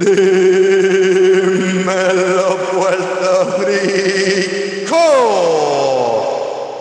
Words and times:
Dímelo 0.00 0.14
Puerto 2.70 3.66
Rico. 3.66 4.94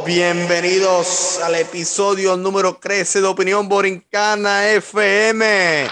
Bienvenidos 0.06 1.40
al 1.44 1.56
episodio 1.56 2.38
número 2.38 2.76
13 2.76 3.22
de 3.22 3.28
Opinión 3.28 3.68
Borincana 3.68 4.70
FM. 4.70 5.88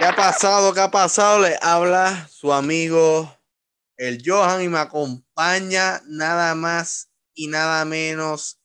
¿Qué 0.00 0.04
ha 0.04 0.16
pasado? 0.16 0.74
¿Qué 0.74 0.80
ha 0.80 0.90
pasado? 0.90 1.38
Le 1.38 1.56
habla 1.62 2.26
su 2.28 2.52
amigo 2.52 3.32
el 3.96 4.20
Johan 4.26 4.64
y 4.64 4.68
me 4.68 4.80
acompaña 4.80 6.02
nada 6.08 6.56
más 6.56 7.08
y 7.34 7.46
nada 7.46 7.84
menos 7.84 8.58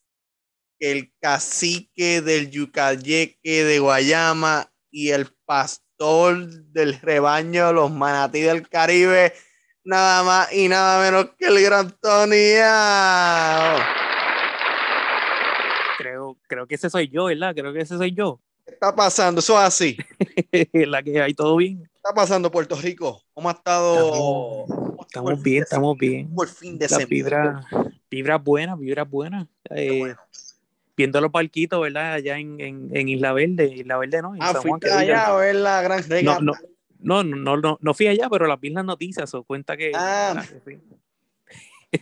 que 0.80 0.90
el 0.90 1.14
cacique 1.20 2.22
del 2.22 2.50
Yucayeque 2.50 3.62
de 3.62 3.78
Guayama 3.78 4.66
y 4.90 5.10
el 5.10 5.30
pastor 5.50 6.46
del 6.70 7.00
rebaño 7.00 7.66
de 7.66 7.72
los 7.72 7.90
manatí 7.90 8.40
del 8.40 8.68
Caribe, 8.68 9.32
nada 9.82 10.22
más 10.22 10.52
y 10.52 10.68
nada 10.68 11.02
menos 11.02 11.32
que 11.36 11.46
el 11.46 11.60
gran 11.60 11.90
Tony. 12.00 12.54
Creo, 15.98 16.38
creo 16.46 16.68
que 16.68 16.76
ese 16.76 16.88
soy 16.88 17.08
yo, 17.08 17.24
¿verdad? 17.24 17.52
Creo 17.52 17.72
que 17.72 17.80
ese 17.80 17.96
soy 17.96 18.12
yo. 18.12 18.40
¿Qué 18.64 18.74
está 18.74 18.94
pasando? 18.94 19.40
Eso 19.40 19.58
es 19.58 19.66
así. 19.66 19.96
La 20.72 21.02
que 21.02 21.20
hay 21.20 21.34
todo 21.34 21.56
bien. 21.56 21.82
¿Qué 21.82 21.96
está 21.96 22.14
pasando 22.14 22.48
Puerto 22.48 22.76
Rico? 22.76 23.20
¿Cómo 23.34 23.48
ha 23.48 23.52
estado? 23.52 24.66
Estamos, 25.00 25.42
bien, 25.42 25.64
estamos 25.64 25.98
bien. 25.98 26.32
Por 26.32 26.46
fin 26.46 26.78
de 26.78 26.86
La 26.88 26.98
vibra, 26.98 27.66
vibra 28.08 28.38
buena, 28.38 28.76
vibra 28.76 29.02
buena. 29.02 29.48
Eh, 29.70 29.98
bueno. 29.98 30.16
Viendo 31.00 31.18
los 31.22 31.30
parquitos, 31.30 31.80
¿verdad? 31.80 32.12
Allá 32.12 32.36
en, 32.38 32.60
en, 32.60 32.90
en 32.94 33.08
Isla 33.08 33.32
Verde, 33.32 33.72
Isla 33.74 33.96
Verde, 33.96 34.20
¿no? 34.20 34.34
En 34.34 34.42
Ah, 34.42 34.52
San 34.52 34.60
Juan, 34.62 34.80
fuiste 34.80 34.90
allá 34.92 35.28
a 35.28 35.36
ver 35.36 35.54
la 35.54 35.80
gran 35.80 36.00
No, 36.00 36.06
regata. 36.08 36.40
no, 36.42 36.52
no, 36.98 37.24
no, 37.24 37.56
no, 37.56 37.78
no 37.80 37.94
fui 37.94 38.06
allá, 38.06 38.28
pero 38.28 38.46
las 38.46 38.60
vi 38.60 38.68
las 38.68 38.84
noticias, 38.84 39.32
o 39.32 39.42
cuenta 39.44 39.78
que. 39.78 39.92
Ah. 39.94 40.44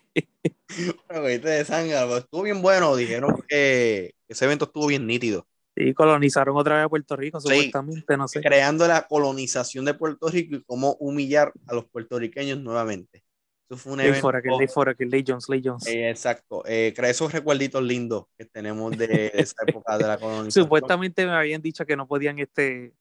viste 1.26 1.48
de 1.48 1.64
pero 1.64 2.16
estuvo 2.18 2.42
bien 2.42 2.60
bueno. 2.60 2.96
Dijeron 2.96 3.40
que 3.48 4.14
ese 4.26 4.44
evento 4.46 4.64
estuvo 4.64 4.88
bien 4.88 5.06
nítido. 5.06 5.46
Sí, 5.76 5.94
colonizaron 5.94 6.56
otra 6.56 6.74
vez 6.76 6.86
a 6.86 6.88
Puerto 6.88 7.14
Rico, 7.14 7.40
Sí. 7.40 7.46
supuestamente, 7.48 8.16
no 8.16 8.26
sé. 8.26 8.40
Creando 8.40 8.88
la 8.88 9.06
colonización 9.06 9.84
de 9.84 9.94
Puerto 9.94 10.28
Rico 10.28 10.56
y 10.56 10.62
cómo 10.64 10.94
humillar 10.98 11.52
a 11.68 11.74
los 11.74 11.84
puertorriqueños 11.84 12.58
nuevamente. 12.58 13.22
Eso 13.70 13.76
fue 13.76 13.92
un 13.92 14.00
evento. 14.00 14.28
aquel, 14.30 14.56
ley 14.58 14.66
for 14.66 14.88
aquel, 14.88 15.10
ley 15.10 15.22
Jones, 15.26 15.46
ley 15.48 15.60
Jones. 15.62 15.86
eh, 15.86 16.08
exacto. 16.08 16.62
Eh, 16.66 16.94
esos 16.96 17.30
recuerditos 17.32 17.82
lindos 17.82 18.24
que 18.36 18.46
tenemos 18.46 18.96
de, 18.96 19.30
esa 19.34 19.56
época 19.66 19.98
de 19.98 20.06
la 20.06 20.16
colonización. 20.20 20.64
Supuestamente 20.64 21.26
me 21.26 21.32
habían 21.32 21.60
dicho 21.60 21.84
que 21.84 21.94
no 21.96 22.06
podían, 22.06 22.38
este. 22.38 22.94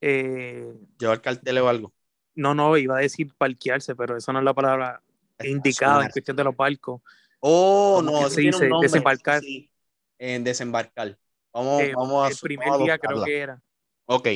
eh, 0.00 0.74
Llevar 0.98 1.20
carteles 1.20 1.62
o 1.62 1.68
algo. 1.68 1.92
no, 2.34 2.54
no, 2.54 2.76
iba 2.76 2.96
a 2.98 3.00
decir 3.00 3.32
parquearse, 3.38 3.94
pero 3.94 4.16
eso 4.16 4.32
no 4.32 4.40
es 4.40 4.44
la 4.44 4.54
palabra 4.54 5.00
indicada 5.44 6.04
en 6.06 6.10
cuestión 6.10 6.36
de 6.36 6.44
los 6.44 6.56
barcos. 6.56 7.00
Oh, 7.40 8.02
¿Cómo 8.04 8.10
no, 8.10 8.18
eso 8.26 8.30
se 8.30 8.40
tiene 8.40 8.50
dice? 8.56 8.64
un 8.64 8.70
nombre. 8.70 8.88
Desembarcar. 8.88 9.40
Sí, 9.42 9.70
en 10.18 10.42
desembarcar. 10.42 11.16
Vamos, 11.52 11.82
Eh, 11.82 11.92
vamos 11.94 12.26
a 12.26 12.28
el 12.30 12.36
primer 12.42 12.68
vamos 12.68 12.80
a 12.80 12.84
día 12.84 12.98
creo 12.98 13.24
que 13.24 13.38
era. 13.38 13.62
Ok. 14.06 14.28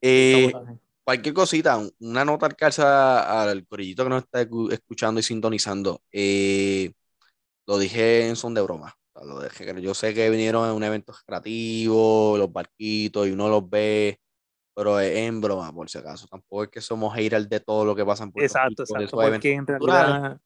Eh, 0.00 0.52
cualquier 1.04 1.34
cosita, 1.34 1.76
un- 1.78 1.92
una 2.00 2.24
nota 2.24 2.46
al 2.46 2.56
calza 2.56 3.42
al 3.42 3.66
corillito 3.66 4.04
que 4.04 4.10
nos 4.10 4.22
está 4.24 4.42
escu- 4.42 4.72
escuchando 4.72 5.20
y 5.20 5.22
sintonizando. 5.22 6.02
eh, 6.12 6.92
lo 7.66 7.78
dije 7.78 8.28
en 8.28 8.36
son 8.36 8.54
de 8.54 8.60
broma. 8.62 8.94
Lo 9.14 9.40
dejé- 9.40 9.80
yo 9.80 9.94
sé 9.94 10.14
que 10.14 10.30
vinieron 10.30 10.68
en 10.68 10.74
un 10.74 10.82
evento 10.82 11.12
creativo, 11.26 12.36
los 12.38 12.52
barquitos, 12.52 13.28
y 13.28 13.30
uno 13.30 13.48
los 13.48 13.68
ve, 13.68 14.18
pero 14.74 14.98
es 14.98 15.16
en 15.16 15.40
broma, 15.40 15.72
por 15.72 15.88
si 15.88 15.98
acaso. 15.98 16.26
Tampoco 16.26 16.64
es 16.64 16.70
que 16.70 16.80
somos 16.80 17.14
haters 17.14 17.48
de 17.48 17.60
todo 17.60 17.84
lo 17.84 17.94
que 17.94 18.04
pasa 18.04 18.24
en 18.24 18.32
Puerto 18.32 18.46
Exacto, 18.46 18.68
Rico, 18.70 18.82
exacto. 18.82 19.16
Porque 19.16 19.52
en 19.52 19.66
realidad 19.66 20.40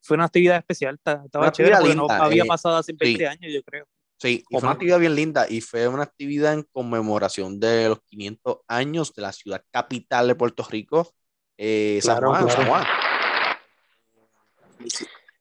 fue 0.00 0.14
una 0.16 0.24
actividad 0.24 0.56
especial. 0.58 0.98
ta- 1.02 1.22
Estaba 1.24 1.46
Una 1.46 1.52
chévere 1.52 1.94
no 1.94 2.06
había 2.08 2.44
eh, 2.44 2.46
pasado 2.46 2.76
hace 2.76 2.92
20 2.92 3.18
sí. 3.18 3.24
años, 3.26 3.52
yo 3.52 3.62
creo. 3.62 3.86
Sí, 4.22 4.44
y 4.48 4.52
fue 4.52 4.62
una 4.62 4.70
actividad 4.70 5.00
bien 5.00 5.16
linda 5.16 5.46
y 5.48 5.60
fue 5.60 5.88
una 5.88 6.04
actividad 6.04 6.54
en 6.54 6.62
conmemoración 6.62 7.58
de 7.58 7.88
los 7.88 8.00
500 8.02 8.58
años 8.68 9.12
de 9.12 9.22
la 9.22 9.32
ciudad 9.32 9.64
capital 9.72 10.28
de 10.28 10.36
Puerto 10.36 10.64
Rico, 10.70 11.12
eh, 11.58 11.98
San 12.00 12.18
Claro, 12.18 12.28
Juan, 12.28 12.44
claro. 12.44 12.56
San 12.56 12.68
Juan. 12.68 12.84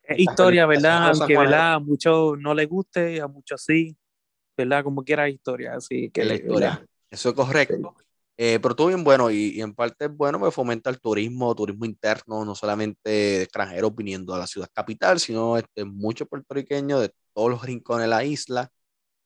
Es 0.04 0.20
historia, 0.20 0.66
¿verdad? 0.66 1.12
Aunque. 1.12 1.38
A 1.38 1.78
muchos 1.78 2.40
no 2.40 2.56
les 2.56 2.68
guste, 2.68 3.22
a 3.22 3.28
muchos 3.28 3.64
sí, 3.64 3.96
¿verdad? 4.58 4.84
Como 4.84 5.04
quiera 5.04 5.30
historia, 5.30 5.76
así 5.76 6.10
que. 6.10 6.26
la 6.26 6.34
historia. 6.34 6.70
¿verdad? 6.70 6.86
Eso 7.12 7.30
es 7.30 7.36
correcto. 7.36 7.96
Eh, 8.36 8.58
pero 8.60 8.72
estuvo 8.72 8.88
bien 8.88 9.04
bueno 9.04 9.30
y, 9.30 9.58
y 9.58 9.62
en 9.62 9.76
parte 9.76 10.06
es 10.06 10.12
bueno, 10.12 10.40
me 10.40 10.50
fomenta 10.50 10.90
el 10.90 11.00
turismo, 11.00 11.54
turismo 11.54 11.86
interno, 11.86 12.44
no 12.44 12.56
solamente 12.56 13.44
extranjeros 13.44 13.96
viniendo 13.96 14.34
a 14.34 14.40
la 14.40 14.48
ciudad 14.48 14.70
capital, 14.74 15.20
sino 15.20 15.56
este, 15.56 15.86
muchos 15.86 16.28
puertorriqueños 16.28 17.02
de 17.02 17.12
todos 17.34 17.50
los 17.50 17.64
rincones 17.64 18.06
de 18.06 18.10
la 18.10 18.24
isla 18.24 18.72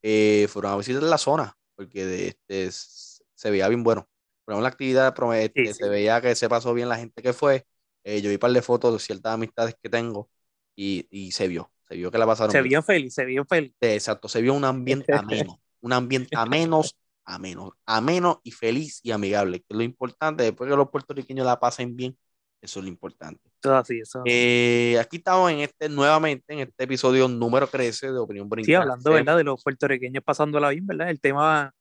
eh, 0.02 0.48
fueron 0.50 0.74
a 0.74 0.78
visitar 0.78 1.04
la 1.04 1.18
zona 1.18 1.58
porque 1.76 2.06
de, 2.06 2.28
este, 2.30 2.72
se 2.72 3.50
veía 3.52 3.68
bien 3.70 3.84
bueno. 3.84 4.10
Pero 4.46 4.62
la 4.62 4.70
actividad 4.70 5.16
prome- 5.16 5.44
este, 5.46 5.56
Sí, 5.56 5.74
se 5.74 5.88
sí. 5.88 5.90
veía 5.90 6.22
que 6.22 6.36
se 6.36 6.50
pasó 6.50 6.74
bien 6.74 6.90
la 6.90 6.98
gente 6.98 7.22
que 7.22 7.34
fue. 7.34 7.66
Eh, 8.04 8.22
yo 8.22 8.30
vi 8.30 8.36
un 8.36 8.40
par 8.40 8.52
de 8.52 8.62
fotos 8.62 8.94
de 8.94 9.00
ciertas 9.00 9.34
amistades 9.34 9.76
que 9.82 9.90
tengo 9.90 10.30
y, 10.76 11.08
y 11.10 11.32
se 11.32 11.48
vio, 11.48 11.72
se 11.88 11.96
vio 11.96 12.12
que 12.12 12.18
la 12.18 12.26
pasaron 12.28 12.54
Se 12.54 12.62
bien. 12.62 12.70
vio 12.70 12.82
feliz, 12.82 13.14
se 13.14 13.26
vio 13.26 13.46
feliz. 13.46 13.74
Exacto, 13.82 14.28
se 14.30 14.42
vio 14.42 14.54
un 14.54 14.66
ambiente 14.66 15.16
ameno, 15.18 15.62
un 15.82 15.94
ambiente 15.94 16.36
ameno, 16.36 16.82
ameno, 17.26 17.78
ameno 17.86 18.42
y 18.44 18.52
feliz 18.52 19.00
y 19.04 19.12
amigable, 19.12 19.60
que 19.60 19.66
es 19.70 19.78
lo 19.78 19.84
importante, 19.84 20.44
después 20.44 20.70
que 20.70 20.76
los 20.76 20.90
puertorriqueños 20.90 21.46
la 21.46 21.60
pasen 21.60 21.96
bien, 21.96 22.18
eso 22.62 22.80
es 22.80 22.84
lo 22.86 22.90
importante. 22.90 23.52
Todo 23.66 23.78
así, 23.78 24.00
eso. 24.00 24.22
Eh, 24.26 24.98
aquí 25.00 25.18
estamos 25.18 25.52
en 25.52 25.59
este, 25.59 25.90
nuevamente, 25.90 26.53
en 26.53 26.59
este 26.59 26.84
episodio 26.84 27.28
número 27.28 27.68
13 27.68 28.12
de 28.12 28.18
Opinión 28.20 28.46
Sí, 28.46 28.50
Brincana. 28.50 28.81
hablando, 28.84 29.12
¿verdad? 29.12 29.38
De 29.38 29.44
los 29.44 29.64
puertorriqueños 29.64 30.24
pasándola 30.24 30.70
bien, 30.70 30.86
¿verdad? 30.86 31.09
El 31.09 31.20
tema 31.20 31.74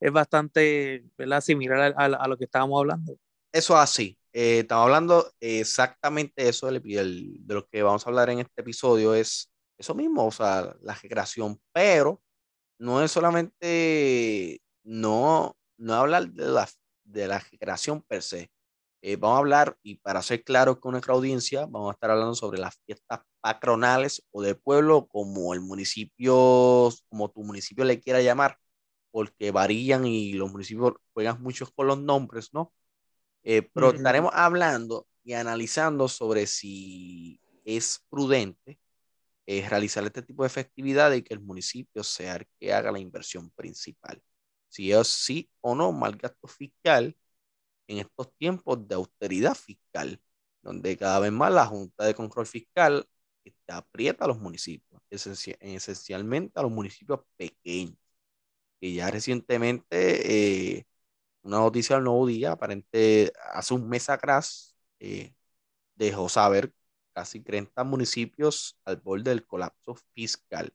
es 0.00 0.12
bastante, 0.12 1.04
¿verdad? 1.16 1.40
Similar 1.40 1.94
a, 1.96 2.02
a- 2.04 2.06
a 2.24 2.28
lo 2.28 2.36
que 2.36 2.44
estábamos 2.44 2.78
hablando. 2.78 3.16
Eso 3.52 3.74
es 3.74 3.80
así. 3.80 4.18
Eh, 4.32 4.58
estamos 4.60 4.84
hablando 4.84 5.32
exactamente 5.40 6.48
eso, 6.48 6.66
del- 6.66 6.82
del- 6.82 7.36
de 7.46 7.54
lo 7.54 7.66
que 7.66 7.82
vamos 7.82 8.06
a 8.06 8.10
hablar 8.10 8.28
en 8.30 8.40
este 8.40 8.60
episodio, 8.60 9.14
es 9.14 9.50
eso 9.78 9.94
mismo, 9.94 10.26
o 10.26 10.30
sea, 10.30 10.74
la 10.82 10.94
recreación, 10.94 11.58
pero 11.72 12.20
no 12.78 13.02
es 13.02 13.10
solamente, 13.10 14.60
no, 14.84 15.56
no 15.78 15.94
hablar 15.94 16.28
de 16.28 16.44
la, 16.46 16.68
de 17.04 17.26
la 17.28 17.38
recreación 17.38 18.02
per 18.02 18.22
se. 18.22 18.50
Eh, 19.02 19.16
vamos 19.16 19.36
a 19.36 19.38
hablar, 19.40 19.76
y 19.82 19.96
para 19.96 20.22
ser 20.22 20.42
claros 20.42 20.78
con 20.80 20.92
nuestra 20.92 21.14
audiencia, 21.14 21.66
vamos 21.66 21.90
a 21.90 21.92
estar 21.94 22.10
hablando 22.10 22.34
sobre 22.34 22.58
las 22.58 22.76
fiestas 22.86 23.20
patronales 23.40 24.24
o 24.32 24.42
de 24.42 24.54
pueblo, 24.56 25.06
como 25.06 25.54
el 25.54 25.60
municipio, 25.60 26.90
como 27.08 27.30
tu 27.30 27.44
municipio 27.44 27.84
le 27.84 28.00
quiera 28.00 28.20
llamar, 28.22 28.58
porque 29.12 29.50
varían 29.52 30.06
y 30.06 30.32
los 30.34 30.50
municipios 30.52 30.94
juegan 31.14 31.42
muchos 31.42 31.70
con 31.72 31.86
los 31.86 32.00
nombres, 32.00 32.50
¿no? 32.52 32.72
Eh, 33.44 33.62
pero 33.74 33.90
Ujú. 33.90 33.96
estaremos 33.96 34.32
hablando 34.34 35.06
y 35.24 35.34
analizando 35.34 36.08
sobre 36.08 36.46
si 36.46 37.40
es 37.64 38.04
prudente 38.10 38.78
eh, 39.46 39.68
realizar 39.68 40.04
este 40.04 40.22
tipo 40.22 40.42
de 40.42 40.48
festividades 40.50 41.18
y 41.20 41.22
que 41.22 41.34
el 41.34 41.40
municipio 41.40 42.02
sea 42.04 42.36
el 42.36 42.46
que 42.60 42.72
haga 42.72 42.92
la 42.92 42.98
inversión 43.00 43.50
principal. 43.50 44.22
Si 44.68 44.92
es 44.92 45.08
sí 45.08 45.48
o 45.60 45.74
no 45.74 45.92
mal 45.92 46.16
gasto 46.16 46.48
fiscal 46.48 47.16
en 47.88 47.98
estos 47.98 48.32
tiempos 48.36 48.86
de 48.88 48.94
austeridad 48.96 49.54
fiscal, 49.54 50.20
donde 50.62 50.96
cada 50.96 51.20
vez 51.20 51.32
más 51.32 51.52
la 51.52 51.66
Junta 51.66 52.04
de 52.04 52.14
Control 52.14 52.46
Fiscal 52.46 53.06
este, 53.44 53.72
aprieta 53.72 54.24
a 54.24 54.28
los 54.28 54.38
municipios, 54.40 55.00
esenci- 55.10 55.56
esencialmente 55.60 56.58
a 56.58 56.62
los 56.62 56.72
municipios 56.72 57.20
pequeños, 57.36 57.96
que 58.80 58.94
ya 58.94 59.10
recientemente 59.10 60.78
eh, 60.78 60.86
una 61.42 61.58
noticia 61.58 61.96
del 61.96 62.04
Nuevo 62.06 62.26
Día, 62.26 62.52
aparente 62.52 63.32
hace 63.54 63.74
un 63.74 63.88
mes 63.88 64.10
atrás, 64.10 64.76
eh, 65.00 65.34
dejó 65.96 66.28
saber 66.28 66.72
casi 67.14 67.40
30 67.40 67.84
municipios 67.84 68.78
al 68.84 68.96
borde 68.98 69.30
del 69.30 69.46
colapso 69.46 69.96
fiscal. 70.14 70.72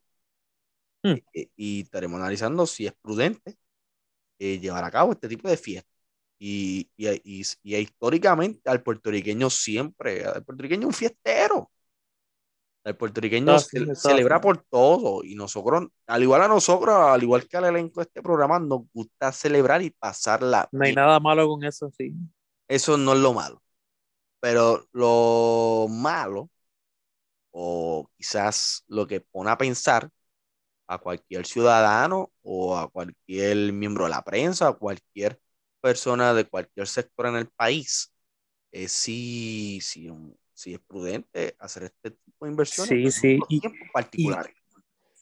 Eh, 1.33 1.49
y 1.55 1.81
estaremos 1.81 2.19
analizando 2.19 2.65
si 2.67 2.87
es 2.87 2.93
prudente 3.01 3.57
llevar 4.39 4.83
a 4.83 4.91
cabo 4.91 5.11
este 5.13 5.27
tipo 5.29 5.49
de 5.49 5.57
fiestas. 5.57 5.90
Y, 6.43 6.89
y, 6.97 7.09
y- 7.41 7.43
y 7.63 7.75
históricamente 7.77 8.69
al 8.69 8.81
puertorriqueño 8.83 9.49
siempre, 9.51 10.25
al 10.25 10.43
puertorriqueño 10.43 10.81
es 10.81 10.87
un 10.87 10.93
fiestero. 10.93 11.71
El 12.83 12.95
puertorriqueño 12.97 13.59
sí, 13.59 13.77
celebra 13.93 14.39
sí. 14.39 14.41
por 14.41 14.57
todo 14.63 15.23
y 15.23 15.35
nosotros, 15.35 15.87
al 16.07 16.23
igual 16.23 16.41
a 16.41 16.47
nosotros, 16.47 16.95
al 16.95 17.21
igual 17.21 17.47
que 17.47 17.57
al 17.57 17.65
elenco 17.65 17.99
de 17.99 18.05
este 18.05 18.23
programa, 18.23 18.59
nos 18.59 18.81
gusta 18.93 19.31
celebrar 19.31 19.83
y 19.83 19.91
pasarla 19.91 20.67
No 20.71 20.83
hay 20.83 20.93
nada 20.93 21.19
malo 21.19 21.47
con 21.47 21.63
eso, 21.63 21.89
sí. 21.97 22.13
Eso 22.67 22.97
no 22.97 23.13
es 23.13 23.19
lo 23.19 23.33
malo. 23.33 23.61
Pero 24.41 24.87
lo 24.93 25.87
malo, 25.89 26.49
o 27.51 28.09
quizás 28.17 28.83
lo 28.87 29.07
que 29.07 29.21
pone 29.21 29.51
a 29.51 29.57
pensar 29.57 30.09
a 30.87 30.99
cualquier 30.99 31.47
ciudadano 31.47 32.31
o 32.43 32.77
a 32.77 32.89
cualquier 32.91 33.73
miembro 33.73 34.05
de 34.05 34.11
la 34.11 34.23
prensa, 34.23 34.69
a 34.69 34.73
cualquier 34.73 35.39
persona 35.81 36.33
de 36.33 36.45
cualquier 36.45 36.87
sector 36.87 37.27
en 37.27 37.35
el 37.35 37.47
país, 37.47 38.13
eh, 38.71 38.87
si, 38.87 39.79
si, 39.81 40.09
si, 40.53 40.73
es 40.73 40.79
prudente 40.79 41.55
hacer 41.59 41.83
este 41.83 42.11
tipo 42.11 42.45
de 42.45 42.51
inversiones 42.51 43.15
sí, 43.15 43.37
sí. 43.37 43.39
Y, 43.49 43.61
particulares. 43.91 44.55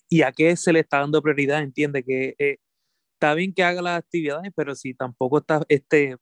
Y, 0.09 0.21
a 0.21 0.31
qué 0.31 0.55
se 0.55 0.73
le 0.73 0.81
está 0.81 0.99
dando 0.99 1.21
prioridad? 1.21 1.61
Entiende 1.61 2.03
que 2.03 2.35
eh, 2.37 2.57
está 3.13 3.33
bien 3.33 3.53
que 3.53 3.63
haga 3.63 3.81
las 3.81 3.99
actividades, 3.99 4.51
pero 4.55 4.75
si 4.75 4.93
tampoco 4.93 5.39
está 5.39 5.63
este, 5.69 6.17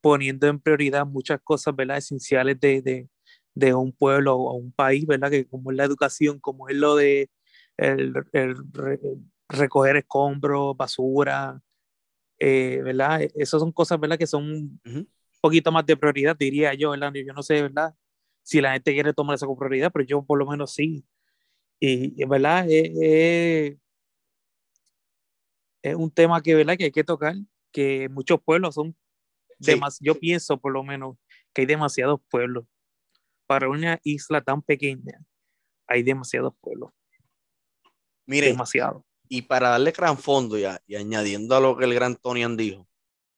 poniendo 0.00 0.46
en 0.46 0.60
prioridad 0.60 1.06
muchas 1.06 1.40
cosas 1.42 1.74
¿verdad? 1.74 1.98
esenciales 1.98 2.58
de, 2.60 2.82
de, 2.82 3.08
de 3.54 3.74
un 3.74 3.92
pueblo 3.92 4.36
o 4.36 4.54
un 4.54 4.72
país, 4.72 5.06
¿verdad? 5.06 5.30
que 5.30 5.46
como 5.46 5.70
es 5.70 5.76
la 5.76 5.84
educación, 5.84 6.38
como 6.40 6.68
es 6.68 6.76
lo 6.76 6.96
de 6.96 7.30
el, 7.76 8.14
el, 8.32 8.56
recoger 9.48 9.96
escombros, 9.96 10.76
basura, 10.76 11.60
eh, 12.40 12.80
¿verdad? 12.82 13.22
E, 13.22 13.30
esas 13.36 13.60
son 13.60 13.70
cosas, 13.70 14.00
¿verdad? 14.00 14.18
Que 14.18 14.26
son 14.26 14.80
un 14.84 15.08
poquito 15.40 15.70
más 15.70 15.86
de 15.86 15.96
prioridad, 15.96 16.36
diría 16.36 16.74
yo, 16.74 16.90
¿verdad? 16.90 17.12
Yo 17.14 17.32
no 17.32 17.42
sé, 17.42 17.62
¿verdad? 17.62 17.94
Si 18.42 18.60
la 18.60 18.72
gente 18.72 18.92
quiere 18.92 19.12
tomar 19.12 19.34
eso 19.36 19.46
como 19.46 19.58
prioridad, 19.58 19.92
pero 19.92 20.04
yo 20.04 20.22
por 20.24 20.38
lo 20.38 20.46
menos 20.46 20.72
sí. 20.72 21.04
Y, 21.78 22.24
¿verdad? 22.24 22.66
es 22.68 23.76
un 25.94 26.10
tema 26.10 26.42
que, 26.42 26.54
¿verdad? 26.54 26.76
Que 26.76 26.84
hay 26.84 26.92
que 26.92 27.04
tocar, 27.04 27.36
que 27.72 28.08
muchos 28.08 28.40
pueblos 28.42 28.74
son, 28.74 28.96
yo 30.00 30.14
pienso 30.18 30.58
por 30.58 30.72
lo 30.72 30.82
menos 30.82 31.16
que 31.52 31.62
hay 31.62 31.66
demasiados 31.66 32.20
pueblos. 32.28 32.64
Para 33.46 33.68
una 33.68 33.98
isla 34.04 34.40
tan 34.40 34.62
pequeña, 34.62 35.20
hay 35.86 36.02
demasiados 36.02 36.54
pueblos. 36.60 36.92
Mire, 38.26 38.46
demasiado. 38.46 39.04
Y 39.32 39.42
para 39.42 39.70
darle 39.70 39.92
gran 39.92 40.18
fondo 40.18 40.58
ya, 40.58 40.82
y 40.88 40.96
añadiendo 40.96 41.54
a 41.56 41.60
lo 41.60 41.76
que 41.76 41.84
el 41.84 41.94
gran 41.94 42.16
Tonian 42.16 42.56
dijo, 42.56 42.88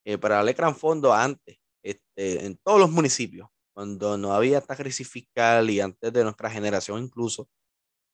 eh, 0.04 0.16
para 0.18 0.36
darle 0.36 0.54
gran 0.54 0.74
fondo 0.74 1.12
antes, 1.12 1.58
este, 1.82 2.46
en 2.46 2.56
todos 2.56 2.80
los 2.80 2.90
municipios, 2.90 3.48
cuando 3.74 4.16
no 4.16 4.32
había 4.32 4.58
esta 4.58 4.74
crisis 4.74 5.08
fiscal 5.08 5.68
y 5.70 5.80
antes 5.80 6.12
de 6.12 6.24
nuestra 6.24 6.50
generación 6.50 7.02
incluso, 7.04 7.48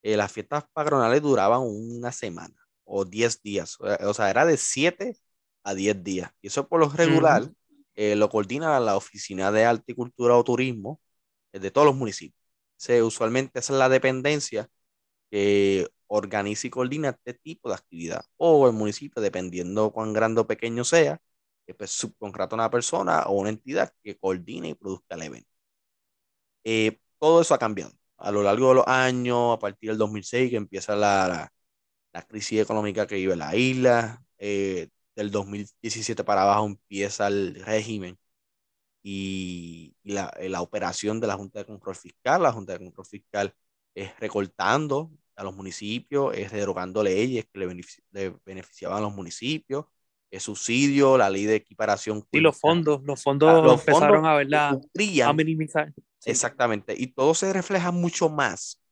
eh, 0.02 0.16
las 0.16 0.32
fiestas 0.32 0.64
patronales 0.72 1.22
duraban 1.22 1.60
una 1.62 2.12
semana 2.12 2.56
o 2.84 3.04
10 3.04 3.42
días, 3.42 3.78
o 3.80 4.14
sea, 4.14 4.30
era 4.30 4.44
de 4.46 4.56
7 4.56 5.16
a 5.64 5.74
10 5.74 6.02
días. 6.02 6.32
Y 6.42 6.48
eso 6.48 6.68
por 6.68 6.80
lo 6.80 6.88
regular 6.90 7.50
eh, 7.94 8.16
lo 8.16 8.28
coordina 8.30 8.80
la 8.80 8.96
Oficina 8.96 9.52
de 9.52 9.64
Arte 9.66 9.92
y 9.92 9.94
Cultura 9.94 10.36
o 10.36 10.44
Turismo 10.44 11.00
de 11.52 11.70
todos 11.70 11.86
los 11.86 11.96
municipios. 11.96 12.40
usualmente 13.04 13.58
esa 13.60 13.72
es 13.74 13.78
la 13.78 13.88
dependencia 13.88 14.68
que 15.30 15.88
organiza 16.08 16.66
y 16.66 16.70
coordina 16.70 17.10
este 17.10 17.34
tipo 17.34 17.68
de 17.68 17.76
actividad. 17.76 18.24
O 18.36 18.66
el 18.66 18.74
municipio, 18.74 19.22
dependiendo 19.22 19.92
cuán 19.92 20.12
grande 20.12 20.40
o 20.42 20.46
pequeño 20.46 20.84
sea, 20.84 21.20
que 21.66 21.74
pues, 21.74 21.90
subcontrata 21.92 22.54
a 22.56 22.58
una 22.58 22.70
persona 22.70 23.24
o 23.26 23.34
una 23.34 23.50
entidad 23.50 23.92
que 24.02 24.18
coordine 24.18 24.70
y 24.70 24.74
produzca 24.74 25.14
el 25.16 25.22
evento. 25.22 25.50
Eh, 26.64 26.98
todo 27.18 27.40
eso 27.40 27.54
ha 27.54 27.58
cambiado 27.58 27.92
a 28.18 28.30
lo 28.32 28.42
largo 28.42 28.68
de 28.70 28.74
los 28.76 28.86
años, 28.86 29.54
a 29.56 29.58
partir 29.58 29.90
del 29.90 29.98
2006, 29.98 30.50
que 30.50 30.56
empieza 30.56 30.96
la, 30.96 31.52
la, 32.12 32.22
crisis 32.22 32.60
económica 32.60 33.06
que 33.06 33.16
vive 33.16 33.36
la 33.36 33.54
isla. 33.56 34.22
Eh, 34.38 34.88
del 35.16 35.30
2017 35.30 36.24
para 36.24 36.42
abajo 36.42 36.66
empieza 36.66 37.28
el 37.28 37.56
régimen 37.64 38.18
y, 39.02 39.96
la, 40.04 40.32
la, 40.40 40.62
operación 40.62 41.20
de 41.20 41.26
la 41.26 41.36
Junta 41.36 41.60
de 41.60 41.66
Control 41.66 41.96
Fiscal. 41.96 42.42
La 42.42 42.52
Junta 42.52 42.74
de 42.74 42.80
Control 42.84 43.06
Fiscal 43.06 43.54
es 43.94 44.18
recortando 44.20 45.10
a 45.38 45.44
los 45.44 45.54
municipios, 45.54 46.36
es 46.36 46.50
derogando 46.50 47.00
leyes 47.00 47.46
que 47.46 47.60
le, 47.60 48.34
beneficiaban 48.44 48.98
a 48.98 49.00
los 49.02 49.14
municipios, 49.14 49.86
el 50.32 50.40
subsidio, 50.40 51.16
la 51.16 51.30
ley 51.30 51.44
de 51.44 51.54
equiparación. 51.54 52.26
Y 52.32 52.40
los 52.40 52.58
fondos, 52.58 53.02
los 53.04 53.22
fondos 53.22 53.48
ah, 53.48 53.72
empezaron 53.72 54.26
a, 54.26 54.34
verla, 54.34 54.80
a 55.24 55.32
minimizar. 55.32 55.94
Exactamente, 56.24 56.92
y 56.98 57.06
todo 57.06 57.34
se 57.34 57.52
refleja 57.52 57.92
mucho 57.92 58.28
más 58.28 58.82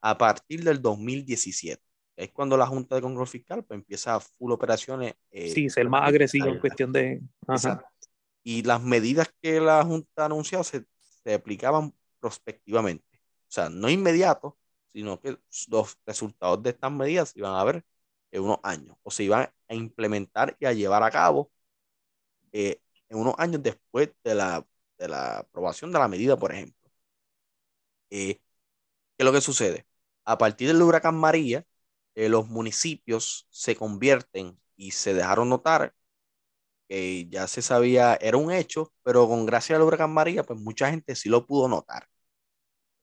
a 0.00 0.16
partir 0.16 0.62
del 0.62 0.80
2017. 0.80 1.82
Es 2.14 2.30
cuando 2.30 2.56
la 2.56 2.68
Junta 2.68 2.94
de 2.94 3.02
Control 3.02 3.26
Fiscal 3.26 3.64
pues, 3.64 3.76
empieza 3.76 4.14
a 4.14 4.20
full 4.20 4.52
operaciones. 4.52 5.14
Eh, 5.32 5.50
sí, 5.50 5.68
ser 5.68 5.88
más 5.88 6.08
agresivo 6.08 6.46
en 6.46 6.60
cuestión 6.60 6.92
de... 6.92 7.20
Y 8.44 8.62
las 8.62 8.80
medidas 8.80 9.28
que 9.42 9.60
la 9.60 9.84
Junta 9.84 10.22
ha 10.22 10.26
anunciado 10.26 10.62
se, 10.62 10.84
se 11.24 11.34
aplicaban 11.34 11.92
prospectivamente. 12.20 13.04
O 13.12 13.50
sea, 13.50 13.68
no 13.68 13.90
inmediato, 13.90 14.56
sino 14.96 15.20
que 15.20 15.38
los 15.68 15.98
resultados 16.06 16.62
de 16.62 16.70
estas 16.70 16.90
medidas 16.90 17.28
se 17.30 17.40
iban 17.40 17.54
a 17.54 17.64
ver 17.64 17.84
en 18.30 18.42
unos 18.42 18.58
años 18.62 18.96
o 19.02 19.10
se 19.10 19.24
iban 19.24 19.42
a 19.68 19.74
implementar 19.74 20.56
y 20.58 20.64
a 20.66 20.72
llevar 20.72 21.02
a 21.02 21.10
cabo 21.10 21.52
eh, 22.52 22.80
en 23.08 23.18
unos 23.18 23.34
años 23.38 23.62
después 23.62 24.10
de 24.24 24.34
la, 24.34 24.66
de 24.98 25.08
la, 25.08 25.38
aprobación 25.40 25.92
de 25.92 25.98
la 25.98 26.08
medida, 26.08 26.36
por 26.38 26.52
ejemplo. 26.52 26.90
Eh, 28.10 28.36
¿Qué 28.36 28.42
es 29.18 29.26
lo 29.26 29.32
que 29.32 29.40
sucede? 29.40 29.86
A 30.24 30.38
partir 30.38 30.68
del 30.68 30.82
huracán 30.82 31.16
María, 31.16 31.66
eh, 32.14 32.28
los 32.28 32.48
municipios 32.48 33.46
se 33.50 33.76
convierten 33.76 34.60
y 34.76 34.92
se 34.92 35.14
dejaron 35.14 35.48
notar 35.50 35.94
que 36.88 37.28
ya 37.28 37.48
se 37.48 37.62
sabía, 37.62 38.16
era 38.16 38.36
un 38.38 38.52
hecho, 38.52 38.92
pero 39.02 39.28
con 39.28 39.46
gracia 39.46 39.76
al 39.76 39.82
huracán 39.82 40.12
María, 40.12 40.44
pues 40.44 40.60
mucha 40.60 40.90
gente 40.90 41.16
sí 41.16 41.28
lo 41.28 41.46
pudo 41.46 41.68
notar. 41.68 42.08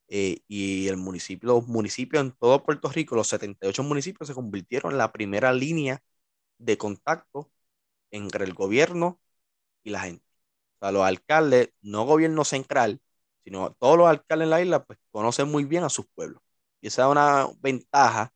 Eh, 0.07 0.39
y 0.47 0.87
el 0.89 0.97
municipio, 0.97 1.49
los 1.49 1.67
municipios 1.67 2.23
en 2.23 2.31
todo 2.33 2.63
Puerto 2.63 2.89
Rico, 2.89 3.15
los 3.15 3.27
78 3.29 3.83
municipios 3.83 4.27
se 4.27 4.35
convirtieron 4.35 4.91
en 4.91 4.97
la 4.97 5.11
primera 5.11 5.53
línea 5.53 6.03
de 6.57 6.77
contacto 6.77 7.51
entre 8.11 8.45
el 8.45 8.53
gobierno 8.53 9.19
y 9.83 9.91
la 9.91 10.01
gente. 10.01 10.25
O 10.77 10.79
sea, 10.85 10.91
los 10.91 11.03
alcaldes, 11.03 11.69
no 11.81 12.05
gobierno 12.05 12.43
central, 12.45 13.01
sino 13.43 13.73
todos 13.73 13.97
los 13.97 14.07
alcaldes 14.07 14.45
en 14.45 14.49
la 14.51 14.61
isla, 14.61 14.83
pues 14.85 14.99
conocen 15.11 15.49
muy 15.49 15.65
bien 15.65 15.83
a 15.83 15.89
sus 15.89 16.05
pueblos. 16.13 16.41
Y 16.81 16.87
esa 16.87 17.03
es 17.03 17.11
una 17.11 17.47
ventaja 17.61 18.33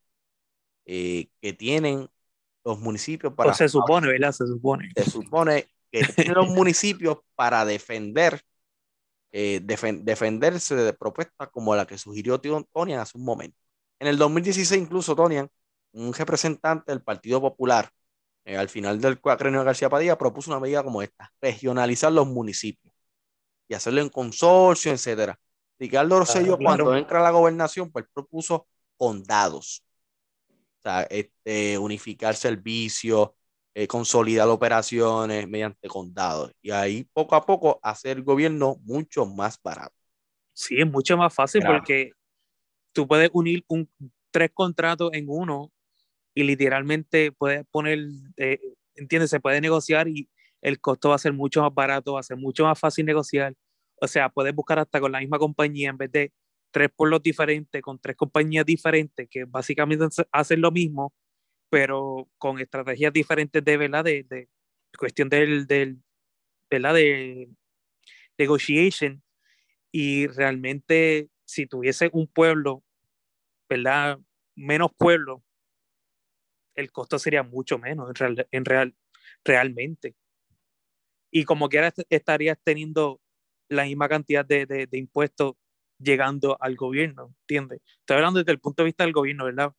eh, 0.85 1.29
que 1.41 1.53
tienen 1.53 2.09
los 2.63 2.79
municipios 2.79 3.33
para... 3.33 3.53
se 3.53 3.69
supone, 3.69 4.07
¿verdad? 4.07 4.31
Se 4.31 4.47
supone. 4.47 4.89
Se 4.95 5.09
supone 5.09 5.67
que 5.91 6.03
tienen 6.05 6.33
los 6.33 6.49
municipios 6.55 7.19
para 7.35 7.65
defender 7.65 8.41
eh, 9.39 9.61
defenderse 9.61 10.75
de 10.75 10.93
propuestas 10.93 11.49
como 11.51 11.75
la 11.75 11.85
que 11.85 11.99
sugirió 11.99 12.41
Tonian 12.41 12.99
hace 12.99 13.19
un 13.19 13.23
momento. 13.23 13.55
En 13.99 14.07
el 14.07 14.17
2016 14.17 14.81
incluso 14.81 15.15
Tonian, 15.15 15.47
un 15.91 16.11
representante 16.11 16.91
del 16.91 17.03
Partido 17.03 17.39
Popular, 17.39 17.87
eh, 18.45 18.57
al 18.57 18.67
final 18.67 18.99
del 18.99 19.21
cuatrenio 19.21 19.59
de 19.59 19.67
García 19.67 19.91
Padilla, 19.91 20.17
propuso 20.17 20.49
una 20.49 20.59
medida 20.59 20.81
como 20.81 21.03
esta, 21.03 21.31
regionalizar 21.39 22.11
los 22.11 22.25
municipios 22.25 22.91
y 23.67 23.75
hacerlo 23.75 24.01
en 24.01 24.09
consorcio, 24.09 24.91
etcétera. 24.91 25.39
Ricardo 25.77 26.17
Rosselló, 26.17 26.57
cuando 26.57 26.95
entra 26.95 27.19
a 27.19 27.23
la 27.23 27.29
gobernación, 27.29 27.91
pues 27.91 28.05
propuso 28.11 28.67
condados. 28.97 29.83
O 30.49 30.81
sea, 30.81 31.03
este, 31.03 31.77
unificar 31.77 32.35
servicios, 32.35 33.29
eh, 33.79 33.87
consolidar 33.87 34.47
operaciones 34.47 35.47
mediante 35.47 35.87
condados. 35.87 36.51
Y 36.63 36.71
ahí 36.71 37.07
poco 37.13 37.35
a 37.35 37.45
poco 37.45 37.79
hacer 37.83 38.17
el 38.17 38.23
gobierno 38.23 38.77
mucho 38.81 39.23
más 39.27 39.61
barato. 39.61 39.93
Sí, 40.51 40.79
es 40.79 40.87
mucho 40.89 41.15
más 41.15 41.31
fácil 41.31 41.61
porque 41.63 42.09
tú 42.91 43.07
puedes 43.07 43.29
unir 43.33 43.63
un, 43.67 43.87
tres 44.31 44.49
contratos 44.51 45.11
en 45.13 45.25
uno 45.27 45.71
y 46.33 46.41
literalmente 46.41 47.31
puedes 47.31 47.67
poner, 47.67 47.99
eh, 48.37 48.59
¿entiendes? 48.95 49.29
Se 49.29 49.39
puede 49.39 49.61
negociar 49.61 50.07
y 50.07 50.27
el 50.63 50.79
costo 50.79 51.09
va 51.09 51.15
a 51.15 51.19
ser 51.19 51.33
mucho 51.33 51.61
más 51.61 51.71
barato, 51.71 52.13
va 52.13 52.21
a 52.21 52.23
ser 52.23 52.37
mucho 52.37 52.63
más 52.63 52.79
fácil 52.79 53.05
negociar. 53.05 53.53
O 54.01 54.07
sea, 54.07 54.29
puedes 54.29 54.55
buscar 54.55 54.79
hasta 54.79 54.99
con 54.99 55.11
la 55.11 55.19
misma 55.19 55.37
compañía 55.37 55.91
en 55.91 55.97
vez 55.97 56.11
de 56.11 56.33
tres 56.71 56.89
pueblos 56.95 57.21
diferentes, 57.21 57.79
con 57.83 57.99
tres 57.99 58.15
compañías 58.15 58.65
diferentes 58.65 59.27
que 59.29 59.45
básicamente 59.45 60.07
hacen 60.31 60.61
lo 60.61 60.71
mismo, 60.71 61.13
pero 61.69 62.29
con 62.37 62.59
estrategias 62.59 63.13
diferentes 63.13 63.63
de, 63.63 63.77
¿verdad? 63.77 64.03
De, 64.03 64.23
de 64.23 64.49
cuestión 64.97 65.29
del, 65.29 65.67
del, 65.67 66.01
¿verdad? 66.69 66.93
De 66.95 67.49
negotiation. 68.37 69.23
Y 69.91 70.27
realmente, 70.27 71.29
si 71.45 71.67
tuviese 71.67 72.09
un 72.13 72.27
pueblo, 72.27 72.83
¿verdad? 73.69 74.19
Menos 74.55 74.91
pueblo, 74.97 75.43
el 76.75 76.91
costo 76.91 77.19
sería 77.19 77.43
mucho 77.43 77.77
menos 77.79 78.09
en, 78.09 78.15
real, 78.15 78.47
en 78.51 78.65
real, 78.65 78.95
realmente. 79.43 80.15
Y 81.31 81.43
como 81.43 81.69
quiera 81.69 81.93
estarías 82.09 82.57
teniendo 82.63 83.19
la 83.69 83.83
misma 83.83 84.07
cantidad 84.07 84.45
de, 84.45 84.65
de, 84.65 84.87
de 84.87 84.97
impuestos 84.97 85.55
llegando 85.99 86.57
al 86.61 86.75
gobierno, 86.75 87.33
¿entiendes? 87.41 87.81
Estoy 87.99 88.17
hablando 88.17 88.39
desde 88.39 88.51
el 88.51 88.59
punto 88.59 88.83
de 88.83 88.85
vista 88.85 89.03
del 89.03 89.13
gobierno, 89.13 89.45
¿verdad? 89.45 89.73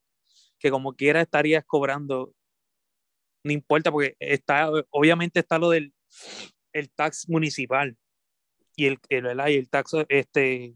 Que 0.59 0.71
como 0.71 0.95
quiera 0.95 1.21
estarías 1.21 1.65
cobrando, 1.65 2.33
no 3.45 3.53
importa, 3.53 3.91
porque 3.91 4.17
está, 4.19 4.71
obviamente 4.91 5.41
está 5.41 5.59
lo 5.59 5.71
del 5.71 5.93
el 6.73 6.91
tax 6.91 7.29
municipal 7.29 7.97
y 8.77 8.87
el, 8.87 8.99
el, 9.09 9.27
el, 9.27 9.41
el 9.41 9.69
tax, 9.69 9.93
este, 10.09 10.75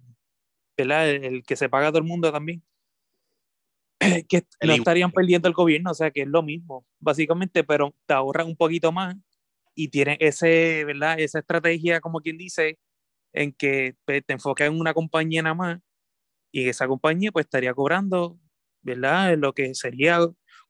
el, 0.76 0.90
el, 0.90 1.42
que 1.44 1.56
se 1.56 1.68
paga 1.68 1.88
todo 1.88 1.98
el 1.98 2.04
mundo 2.04 2.32
también. 2.32 2.62
que 4.28 4.44
no 4.64 4.72
estarían 4.72 5.12
perdiendo 5.12 5.48
el 5.48 5.54
gobierno, 5.54 5.92
o 5.92 5.94
sea 5.94 6.10
que 6.10 6.22
es 6.22 6.28
lo 6.28 6.42
mismo, 6.42 6.84
básicamente, 6.98 7.62
pero 7.62 7.94
te 8.06 8.14
ahorran 8.14 8.48
un 8.48 8.56
poquito 8.56 8.90
más 8.90 9.14
y 9.74 9.88
tienen 9.88 10.16
ese, 10.20 10.84
¿verdad? 10.84 11.20
Esa 11.20 11.38
estrategia, 11.38 12.00
como 12.00 12.20
quien 12.20 12.36
dice, 12.36 12.78
en 13.32 13.52
que 13.52 13.94
pues, 14.04 14.24
te 14.26 14.32
enfocas 14.34 14.68
en 14.68 14.78
una 14.78 14.94
compañía 14.94 15.42
nada 15.42 15.54
más 15.54 15.80
y 16.50 16.68
esa 16.68 16.86
compañía 16.88 17.32
pues 17.32 17.46
estaría 17.46 17.72
cobrando, 17.74 18.38
¿verdad? 18.82 19.36
Lo 19.36 19.52
que 19.52 19.74
sería 19.74 20.20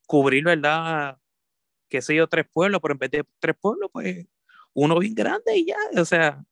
cubrir, 0.07 0.45
¿verdad? 0.45 1.19
Qué 1.89 2.03
sé 2.03 2.15
yo, 2.15 2.27
tres 2.29 2.47
pueblos, 2.53 2.81
pero 2.83 2.93
en 2.93 2.99
vez 2.99 3.11
de 3.11 3.25
tres 3.39 3.57
pueblos, 3.61 3.91
pues 3.93 4.27
uno 4.75 4.99
bien 4.99 5.15
grande 5.15 5.57
y 5.57 5.67
ya, 5.67 5.77
o 5.97 6.05
sea, 6.05 6.45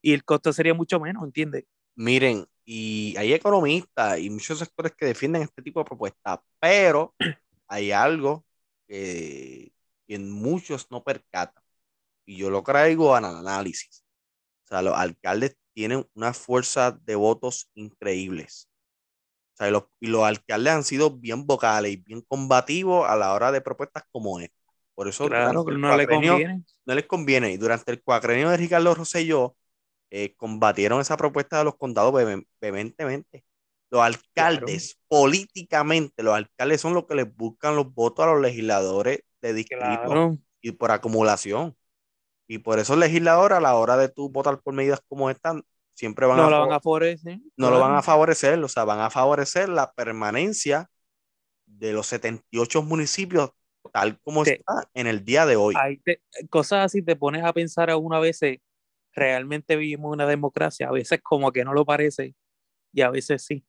y 0.00 0.12
el 0.12 0.24
costo 0.24 0.52
sería 0.52 0.74
mucho 0.74 1.00
menos, 1.00 1.24
¿entiendes? 1.24 1.64
Miren, 1.96 2.46
y 2.64 3.14
hay 3.16 3.32
economistas 3.32 4.18
y 4.18 4.30
muchos 4.30 4.58
sectores 4.58 4.92
que 4.96 5.06
defienden 5.06 5.42
este 5.42 5.62
tipo 5.62 5.80
de 5.80 5.86
propuestas, 5.86 6.38
pero 6.60 7.14
hay 7.68 7.90
algo 7.90 8.44
que, 8.86 9.72
que 10.06 10.18
muchos 10.18 10.90
no 10.90 11.02
percatan, 11.02 11.62
y 12.26 12.36
yo 12.36 12.50
lo 12.50 12.62
traigo 12.62 13.14
al 13.14 13.24
análisis. 13.24 14.04
O 14.64 14.68
sea, 14.68 14.82
los 14.82 14.94
alcaldes 14.94 15.56
tienen 15.74 16.06
una 16.14 16.32
fuerza 16.32 16.92
de 16.92 17.14
votos 17.16 17.70
increíbles. 17.74 18.70
O 19.54 19.56
sea, 19.56 19.68
y 19.68 19.70
los, 19.70 19.84
y 20.00 20.08
los 20.08 20.24
alcaldes 20.24 20.72
han 20.72 20.84
sido 20.84 21.10
bien 21.10 21.46
vocales 21.46 21.92
y 21.92 21.96
bien 21.96 22.22
combativos 22.22 23.08
a 23.08 23.16
la 23.16 23.32
hora 23.32 23.52
de 23.52 23.60
propuestas 23.60 24.04
como 24.10 24.40
esta. 24.40 24.56
Por 24.94 25.08
eso 25.08 25.26
claro, 25.26 25.64
no, 25.64 25.96
le 25.96 26.06
conviene. 26.06 26.64
no 26.84 26.94
les 26.94 27.06
conviene. 27.06 27.52
Y 27.52 27.56
durante 27.56 27.92
el 27.92 28.02
cuacrenio 28.02 28.50
de 28.50 28.56
Ricardo 28.56 28.94
Rosselló, 28.94 29.56
eh, 30.10 30.34
combatieron 30.36 31.00
esa 31.00 31.16
propuesta 31.16 31.58
de 31.58 31.64
los 31.64 31.76
condados 31.76 32.14
vehementemente. 32.60 33.44
Los 33.90 34.02
alcaldes, 34.02 34.98
políticamente, 35.08 36.22
los 36.22 36.34
alcaldes 36.34 36.80
son 36.80 36.94
los 36.94 37.06
que 37.06 37.14
les 37.14 37.34
buscan 37.34 37.76
los 37.76 37.92
votos 37.92 38.24
a 38.24 38.32
los 38.32 38.40
legisladores 38.40 39.20
de 39.40 39.54
distrito 39.54 40.36
y 40.60 40.72
por 40.72 40.90
acumulación. 40.90 41.76
Y 42.46 42.58
por 42.58 42.78
eso 42.78 42.94
el 42.94 43.00
legislador, 43.00 43.52
a 43.52 43.60
la 43.60 43.74
hora 43.76 43.96
de 43.96 44.08
tú 44.08 44.30
votar 44.30 44.60
por 44.60 44.74
medidas 44.74 45.00
como 45.08 45.30
esta, 45.30 45.60
siempre 45.94 46.26
van 46.26 46.36
no 46.36 46.46
a, 46.46 46.50
lo 46.50 46.60
van 46.60 46.72
a 46.72 46.80
favorecer. 46.80 47.38
No 47.56 47.70
lo 47.70 47.80
van 47.80 47.94
a 47.94 48.02
favorecer, 48.02 48.62
o 48.62 48.68
sea, 48.68 48.84
van 48.84 49.00
a 49.00 49.10
favorecer 49.10 49.68
la 49.68 49.92
permanencia 49.92 50.90
de 51.66 51.92
los 51.92 52.06
78 52.08 52.82
municipios 52.82 53.50
tal 53.92 54.18
como 54.20 54.44
está 54.44 54.88
en 54.94 55.06
el 55.06 55.24
día 55.24 55.46
de 55.46 55.56
hoy. 55.56 55.74
cosas 56.50 56.86
así 56.86 57.02
te 57.02 57.16
pones 57.16 57.44
a 57.44 57.52
pensar 57.52 57.90
a 57.90 57.96
una 57.96 58.18
vez, 58.18 58.40
realmente 59.12 59.76
vivimos 59.76 60.12
una 60.12 60.26
democracia, 60.26 60.88
a 60.88 60.92
veces 60.92 61.20
como 61.22 61.52
que 61.52 61.64
no 61.64 61.72
lo 61.72 61.84
parece 61.84 62.34
y 62.92 63.02
a 63.02 63.10
veces 63.10 63.44
sí. 63.44 63.64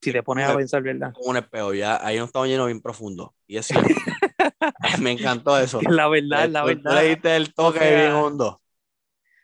Si 0.00 0.10
te 0.10 0.22
pones 0.22 0.48
a 0.48 0.56
pensar, 0.56 0.82
¿verdad? 0.82 1.12
Un 1.24 1.36
espejo, 1.36 1.74
ya 1.74 2.04
ahí 2.04 2.18
no 2.18 2.24
estamos 2.24 2.48
llenos 2.48 2.66
bien 2.66 2.80
profundo. 2.80 3.34
Y 3.46 3.56
eso 3.56 3.74
me 5.00 5.12
encantó 5.12 5.58
eso. 5.58 5.80
La 5.88 6.08
verdad, 6.08 6.48
la 6.48 6.64
verdad. 6.64 6.94
le 6.94 7.08
diste 7.10 7.36
el 7.36 7.54
toque 7.54 7.78
bien 7.78 8.12
hondo. 8.12 8.60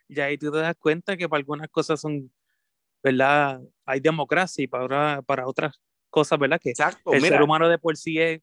Y 0.09 0.19
ahí 0.19 0.37
tú 0.37 0.51
te 0.51 0.57
das 0.57 0.75
cuenta 0.77 1.15
que 1.15 1.29
para 1.29 1.39
algunas 1.39 1.69
cosas 1.69 2.01
son, 2.01 2.31
¿verdad? 3.01 3.61
Hay 3.85 3.99
democracia 3.99 4.63
y 4.63 4.67
para, 4.67 5.21
para 5.21 5.47
otras 5.47 5.79
cosas, 6.09 6.37
¿verdad? 6.39 6.59
Que 6.59 6.71
Exacto, 6.71 7.13
el 7.13 7.21
ser 7.21 7.41
humano 7.41 7.69
de 7.69 7.77
por 7.77 7.95
sí 7.95 8.19
es 8.19 8.41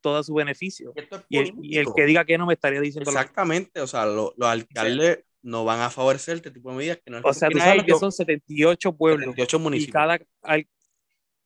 todo 0.00 0.22
su 0.22 0.34
beneficio. 0.34 0.92
y, 1.28 1.78
el, 1.78 1.86
que 1.94 2.04
diga 2.04 2.24
que 2.24 2.38
no 2.38 2.46
me 2.46 2.54
estaría 2.54 2.80
diciendo 2.80 3.10
Exactamente, 3.10 3.80
o 3.80 3.86
sea, 3.86 4.06
los 4.06 4.34
alcaldes 4.38 5.24
no 5.42 5.64
van 5.64 5.80
a 5.80 5.90
favorecer 5.90 6.36
este 6.36 6.50
tipo 6.50 6.70
de 6.70 6.76
medidas 6.76 6.98
que 7.04 7.10
no 7.10 7.20
O 7.24 7.32
sea, 7.32 7.48
tú 7.48 7.58
sabes 7.58 7.84
que 7.84 7.94
son 7.94 8.12
78 8.12 8.92
pueblos 8.92 9.24
78 9.30 9.58
municipios. 9.58 9.88
y 9.88 9.92
cada 9.92 10.18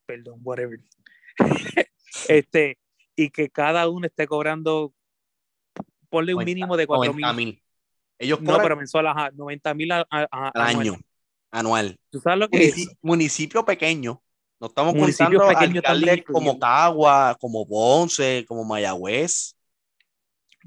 perdón, 0.07 0.41
whatever. 0.43 0.81
este 2.29 2.79
y 3.15 3.31
que 3.31 3.49
cada 3.49 3.89
uno 3.89 4.07
esté 4.07 4.27
cobrando 4.27 4.93
ponle 6.09 6.35
un 6.35 6.45
mínimo 6.45 6.77
de 6.77 6.87
4 6.87 7.15
mil. 7.15 7.62
Ellos 8.23 8.41
no, 8.41 8.57
pero 8.59 8.77
mensual, 8.77 9.09
ajá, 9.09 9.31
90 9.35 9.75
mil 9.75 9.91
al 9.91 10.07
año, 10.55 10.97
anual. 11.51 11.99
¿Tú 12.09 12.21
sabes 12.21 12.39
lo 12.39 12.49
que 12.49 12.67
es? 12.67 12.89
Municipio 13.03 13.65
pequeño. 13.65 14.23
No 14.61 14.69
estamos 14.69 14.95
contando 14.95 15.45
alcaldes 15.45 16.23
como 16.25 16.57
Cagua, 16.57 17.37
como 17.41 17.67
Ponce, 17.67 18.45
como 18.47 18.65
Mayagüez. 18.65 19.57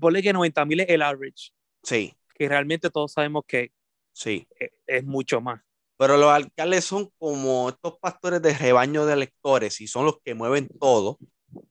Ponle 0.01 0.21
que 0.21 0.33
90 0.33 0.65
mil 0.65 0.81
es 0.81 0.89
el 0.89 1.01
average. 1.01 1.51
Sí. 1.81 2.13
Que 2.38 2.50
realmente 2.50 2.89
todos 2.89 3.13
sabemos 3.13 3.43
que 3.47 3.71
sí. 4.12 4.45
es, 4.59 4.71
es 4.85 5.05
mucho 5.05 5.39
más. 5.39 5.62
Pero 5.97 6.17
los 6.17 6.29
alcaldes 6.29 6.83
son 6.83 7.09
como 7.17 7.69
estos 7.69 7.97
pastores 8.00 8.41
de 8.41 8.53
rebaño 8.53 9.05
de 9.05 9.13
electores 9.13 9.79
y 9.79 9.88
son 9.88 10.03
los 10.03 10.19
que 10.19 10.33
mueven 10.33 10.67
todo. 10.77 11.17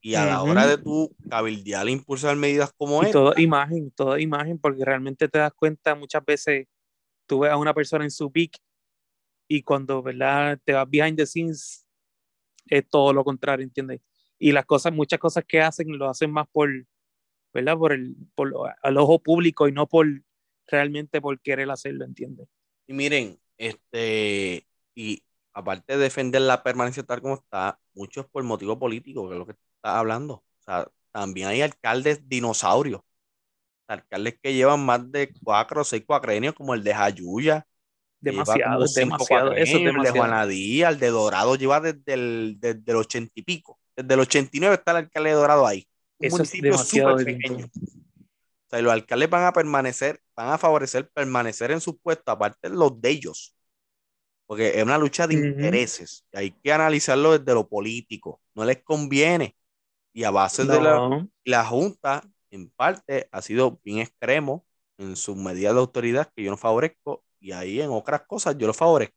Y 0.00 0.14
a 0.14 0.24
la 0.24 0.42
hora 0.42 0.66
de 0.66 0.78
tu 0.78 1.14
cabildear, 1.28 1.88
impulsar 1.88 2.36
medidas 2.36 2.72
como 2.76 3.02
esta. 3.02 3.12
Toda 3.12 3.40
imagen, 3.40 3.90
toda 3.90 4.20
imagen, 4.20 4.58
porque 4.58 4.84
realmente 4.84 5.28
te 5.28 5.38
das 5.38 5.52
cuenta 5.54 5.94
muchas 5.94 6.24
veces, 6.24 6.66
tú 7.26 7.40
ves 7.40 7.50
a 7.50 7.56
una 7.56 7.74
persona 7.74 8.04
en 8.04 8.10
su 8.10 8.30
pick 8.30 8.56
y 9.48 9.62
cuando, 9.62 10.02
¿verdad? 10.02 10.58
Te 10.64 10.72
vas 10.72 10.88
behind 10.88 11.16
the 11.16 11.26
scenes, 11.26 11.86
es 12.66 12.88
todo 12.88 13.12
lo 13.12 13.24
contrario, 13.24 13.64
¿entiendes? 13.64 14.00
Y 14.38 14.52
las 14.52 14.66
cosas, 14.66 14.92
muchas 14.92 15.18
cosas 15.18 15.44
que 15.46 15.60
hacen, 15.60 15.96
lo 15.96 16.08
hacen 16.08 16.30
más 16.30 16.46
por, 16.50 16.70
¿verdad? 17.52 17.76
Por 17.76 17.92
el, 17.92 18.16
por 18.34 18.52
al 18.82 18.96
ojo 18.96 19.22
público 19.22 19.68
y 19.68 19.72
no 19.72 19.86
por 19.86 20.06
realmente 20.66 21.20
por 21.20 21.40
querer 21.40 21.70
hacerlo, 21.70 22.04
¿entiendes? 22.04 22.48
Y 22.86 22.92
miren, 22.94 23.38
este, 23.56 24.66
y 24.94 25.22
aparte 25.54 25.96
de 25.96 25.98
defender 25.98 26.42
la 26.42 26.62
permanencia 26.62 27.02
tal 27.04 27.22
como 27.22 27.34
está, 27.34 27.78
mucho 27.94 28.20
es 28.22 28.26
por 28.26 28.42
motivo 28.42 28.78
político, 28.78 29.28
que 29.28 29.34
es 29.34 29.38
lo 29.38 29.46
que 29.46 29.52
está 29.52 29.98
hablando. 29.98 30.34
O 30.34 30.62
sea, 30.64 30.88
también 31.12 31.48
hay 31.48 31.62
alcaldes 31.62 32.28
dinosaurios, 32.28 33.00
alcaldes 33.86 34.38
que 34.42 34.52
llevan 34.54 34.84
más 34.84 35.10
de 35.10 35.32
cuatro 35.42 35.82
o 35.82 35.84
seis 35.84 36.04
cuacrienios, 36.04 36.54
como 36.54 36.74
el 36.74 36.82
de 36.84 36.94
Jayuya, 36.94 37.66
Demasiado, 38.24 38.86
demasiado. 38.86 39.52
Eso 39.52 39.76
es 39.76 39.84
demasiado. 39.84 39.98
El 39.98 40.02
de 40.02 40.18
Juanadía, 40.18 40.88
el 40.88 40.98
de 40.98 41.10
Dorado 41.10 41.56
lleva 41.56 41.80
desde 41.80 42.14
el, 42.14 42.56
desde 42.58 42.82
el 42.86 42.96
80 42.96 43.32
y 43.34 43.42
pico. 43.42 43.78
Desde 43.94 44.14
el 44.14 44.20
89 44.20 44.76
está 44.76 44.92
el 44.92 44.96
alcalde 44.98 45.28
de 45.28 45.36
Dorado 45.36 45.66
ahí. 45.66 45.86
Un 46.18 46.30
municipio 46.30 46.78
súper 46.78 47.24
pequeño. 47.24 47.66
O 47.66 48.70
sea, 48.70 48.80
los 48.80 48.92
alcaldes 48.92 49.28
van 49.28 49.44
a 49.44 49.52
permanecer, 49.52 50.22
van 50.34 50.48
a 50.52 50.58
favorecer 50.58 51.10
permanecer 51.10 51.70
en 51.70 51.82
su 51.82 51.98
puesto, 51.98 52.32
aparte 52.32 52.70
de 52.70 52.74
los 52.74 52.98
de 52.98 53.10
ellos. 53.10 53.53
Porque 54.46 54.78
es 54.78 54.82
una 54.82 54.98
lucha 54.98 55.26
de 55.26 55.34
intereses. 55.34 56.24
hay 56.32 56.50
que 56.50 56.72
analizarlo 56.72 57.38
desde 57.38 57.54
lo 57.54 57.68
político. 57.68 58.40
No 58.54 58.64
les 58.64 58.82
conviene. 58.82 59.56
Y 60.12 60.24
a 60.24 60.30
base 60.30 60.64
de 60.64 60.80
la, 60.80 61.26
la 61.44 61.64
Junta, 61.64 62.22
en 62.50 62.70
parte, 62.70 63.28
ha 63.32 63.42
sido 63.42 63.80
bien 63.82 63.98
extremo 63.98 64.64
en 64.98 65.16
sus 65.16 65.36
medidas 65.36 65.74
de 65.74 65.80
autoridad 65.80 66.30
que 66.34 66.44
yo 66.44 66.50
no 66.50 66.56
favorezco 66.56 67.24
y 67.40 67.52
ahí 67.52 67.80
en 67.80 67.90
otras 67.90 68.22
cosas 68.22 68.56
yo 68.56 68.66
lo 68.66 68.74
favorezco. 68.74 69.16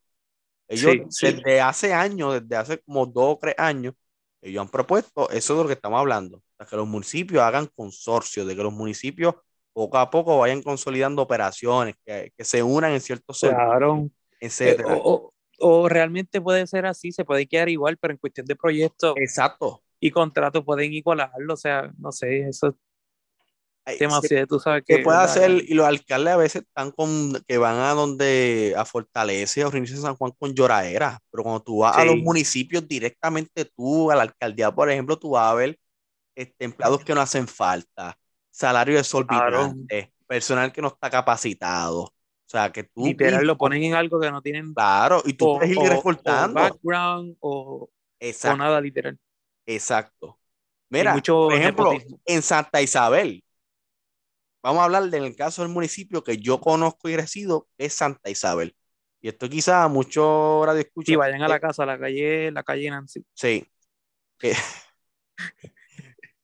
Ellos 0.68 0.96
desde 1.20 1.60
hace 1.60 1.94
años, 1.94 2.42
desde 2.42 2.56
hace 2.56 2.78
como 2.78 3.06
dos 3.06 3.36
o 3.36 3.38
tres 3.40 3.54
años, 3.56 3.94
ellos 4.42 4.60
han 4.60 4.68
propuesto, 4.68 5.30
eso 5.30 5.56
de 5.56 5.62
lo 5.62 5.66
que 5.66 5.74
estamos 5.74 5.98
hablando, 5.98 6.42
que 6.68 6.76
los 6.76 6.86
municipios 6.86 7.42
hagan 7.42 7.68
consorcios, 7.74 8.46
de 8.46 8.54
que 8.54 8.62
los 8.62 8.72
municipios 8.72 9.34
poco 9.72 9.96
a 9.98 10.10
poco 10.10 10.38
vayan 10.38 10.62
consolidando 10.62 11.22
operaciones, 11.22 11.94
que, 12.04 12.32
que 12.36 12.44
se 12.44 12.62
unan 12.62 12.92
en 12.92 13.00
ciertos 13.00 13.40
claro. 13.40 14.10
Etcétera. 14.40 14.94
Eh, 14.94 15.00
o, 15.02 15.32
o, 15.58 15.88
realmente 15.88 16.40
puede 16.40 16.66
ser 16.66 16.86
así, 16.86 17.12
se 17.12 17.24
puede 17.24 17.46
quedar 17.46 17.68
igual, 17.68 17.96
pero 17.96 18.12
en 18.12 18.18
cuestión 18.18 18.46
de 18.46 18.56
proyectos 18.56 19.14
Exacto. 19.16 19.82
y 20.00 20.10
contratos 20.10 20.64
pueden 20.64 20.92
igualarlo, 20.92 21.54
o 21.54 21.56
sea, 21.56 21.92
no 21.98 22.12
sé, 22.12 22.48
eso 22.48 22.76
tú 24.48 24.58
sabes 24.58 24.84
que, 24.86 24.98
puede 24.98 25.18
hacer, 25.18 25.50
y 25.50 25.74
los 25.74 25.86
alcaldes 25.86 26.34
a 26.34 26.36
veces 26.36 26.62
están 26.62 26.90
con, 26.90 27.32
que 27.46 27.58
van 27.58 27.78
a 27.78 27.94
donde, 27.94 28.74
a 28.76 28.84
Fortaleza 28.84 29.66
o 29.66 29.70
Reinicio 29.70 29.96
San 29.96 30.16
Juan 30.16 30.32
con 30.38 30.54
lloradera, 30.54 31.18
pero 31.30 31.44
cuando 31.44 31.62
tú 31.62 31.78
vas 31.78 31.96
a 31.96 32.04
los 32.04 32.16
municipios 32.16 32.86
directamente 32.86 33.64
tú, 33.64 34.10
a 34.10 34.16
la 34.16 34.22
alcaldía, 34.22 34.70
por 34.72 34.90
ejemplo, 34.90 35.18
tú 35.18 35.30
vas 35.30 35.50
a 35.50 35.54
ver 35.54 35.78
este, 36.34 36.64
empleados 36.64 37.04
que 37.04 37.14
no 37.14 37.20
hacen 37.20 37.48
falta, 37.48 38.18
salario 38.50 38.98
exorbitante, 38.98 40.12
personal 40.26 40.72
que 40.72 40.82
no 40.82 40.88
está 40.88 41.10
capacitado. 41.10 42.12
O 42.48 42.50
sea, 42.50 42.72
que 42.72 42.84
tú. 42.84 43.04
Literal, 43.04 43.46
lo 43.46 43.58
ponen 43.58 43.82
en 43.82 43.94
algo 43.94 44.18
que 44.18 44.30
no 44.30 44.40
tienen. 44.40 44.72
Claro, 44.72 45.22
y 45.24 45.34
tú 45.34 45.58
puedes 45.58 45.76
ir 45.76 45.88
reportando. 45.88 46.58
O 46.58 46.62
background 46.62 47.36
o, 47.40 47.90
o, 47.90 48.56
nada 48.56 48.80
literal. 48.80 49.18
Exacto. 49.66 50.38
Mira, 50.88 51.14
por 51.14 51.52
ejemplo, 51.52 51.92
en 52.24 52.40
Santa 52.40 52.80
Isabel, 52.80 53.44
Vamos 54.62 54.80
a 54.80 54.84
hablar 54.84 55.04
del 55.04 55.36
caso 55.36 55.62
del 55.62 55.70
municipio 55.70 56.24
que 56.24 56.38
yo 56.38 56.60
conozco 56.60 57.08
y 57.08 57.16
resido, 57.16 57.68
es 57.78 57.94
Santa 57.94 58.28
Isabel. 58.28 58.74
Y 59.20 59.28
esto 59.28 59.48
quizá 59.48 59.86
mucho 59.88 60.64
de 60.74 60.80
escuchar. 60.80 61.12
Sí, 61.12 61.16
vayan 61.16 61.42
a 61.42 61.48
la 61.48 61.60
casa, 61.60 61.84
a 61.84 61.86
la 61.86 61.98
calle, 61.98 62.50
la 62.50 62.62
calle 62.62 62.90
Nancy. 62.90 63.24
Sí. 63.34 63.66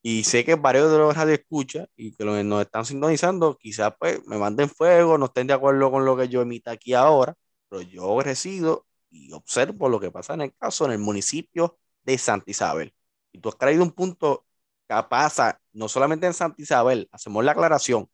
y 0.06 0.24
sé 0.24 0.44
que 0.44 0.56
varios 0.56 0.92
de 0.92 0.98
los 0.98 1.16
radio 1.16 1.32
escucha 1.32 1.86
y 1.96 2.12
que 2.14 2.26
los, 2.26 2.44
nos 2.44 2.60
están 2.60 2.84
sintonizando, 2.84 3.56
quizás 3.56 3.94
pues 3.98 4.22
me 4.26 4.36
manden 4.36 4.68
fuego, 4.68 5.16
no 5.16 5.24
estén 5.24 5.46
de 5.46 5.54
acuerdo 5.54 5.90
con 5.90 6.04
lo 6.04 6.14
que 6.14 6.28
yo 6.28 6.42
emita 6.42 6.72
aquí 6.72 6.92
ahora, 6.92 7.34
pero 7.70 7.80
yo 7.80 8.20
resido 8.20 8.84
y 9.08 9.32
observo 9.32 9.88
lo 9.88 9.98
que 9.98 10.10
pasa 10.10 10.34
en 10.34 10.42
el 10.42 10.54
caso 10.54 10.84
en 10.84 10.90
el 10.92 10.98
municipio 10.98 11.78
de 12.02 12.18
Santa 12.18 12.50
Isabel. 12.50 12.92
Y 13.32 13.38
tú 13.38 13.48
has 13.48 13.56
traído 13.56 13.82
un 13.82 13.92
punto 13.92 14.44
que 14.86 14.94
pasa, 15.08 15.58
no 15.72 15.88
solamente 15.88 16.26
en 16.26 16.34
Santa 16.34 16.60
Isabel, 16.60 17.08
hacemos 17.10 17.42
la 17.42 17.52
aclaración, 17.52 18.06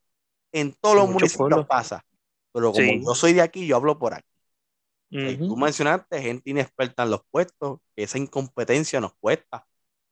en 0.52 0.72
todos 0.80 0.94
los 0.94 1.10
municipios 1.10 1.66
pasa, 1.66 2.04
pero 2.52 2.70
como 2.70 2.86
yo 3.04 3.14
soy 3.16 3.32
de 3.32 3.42
aquí, 3.42 3.66
yo 3.66 3.74
hablo 3.74 3.98
por 3.98 4.14
aquí. 4.14 4.28
Tú 5.10 5.56
mencionaste 5.56 6.22
gente 6.22 6.50
inexperta 6.50 7.02
en 7.02 7.10
los 7.10 7.22
puestos, 7.32 7.80
que 7.96 8.04
esa 8.04 8.16
incompetencia 8.16 9.00
nos 9.00 9.14
cuesta. 9.14 9.66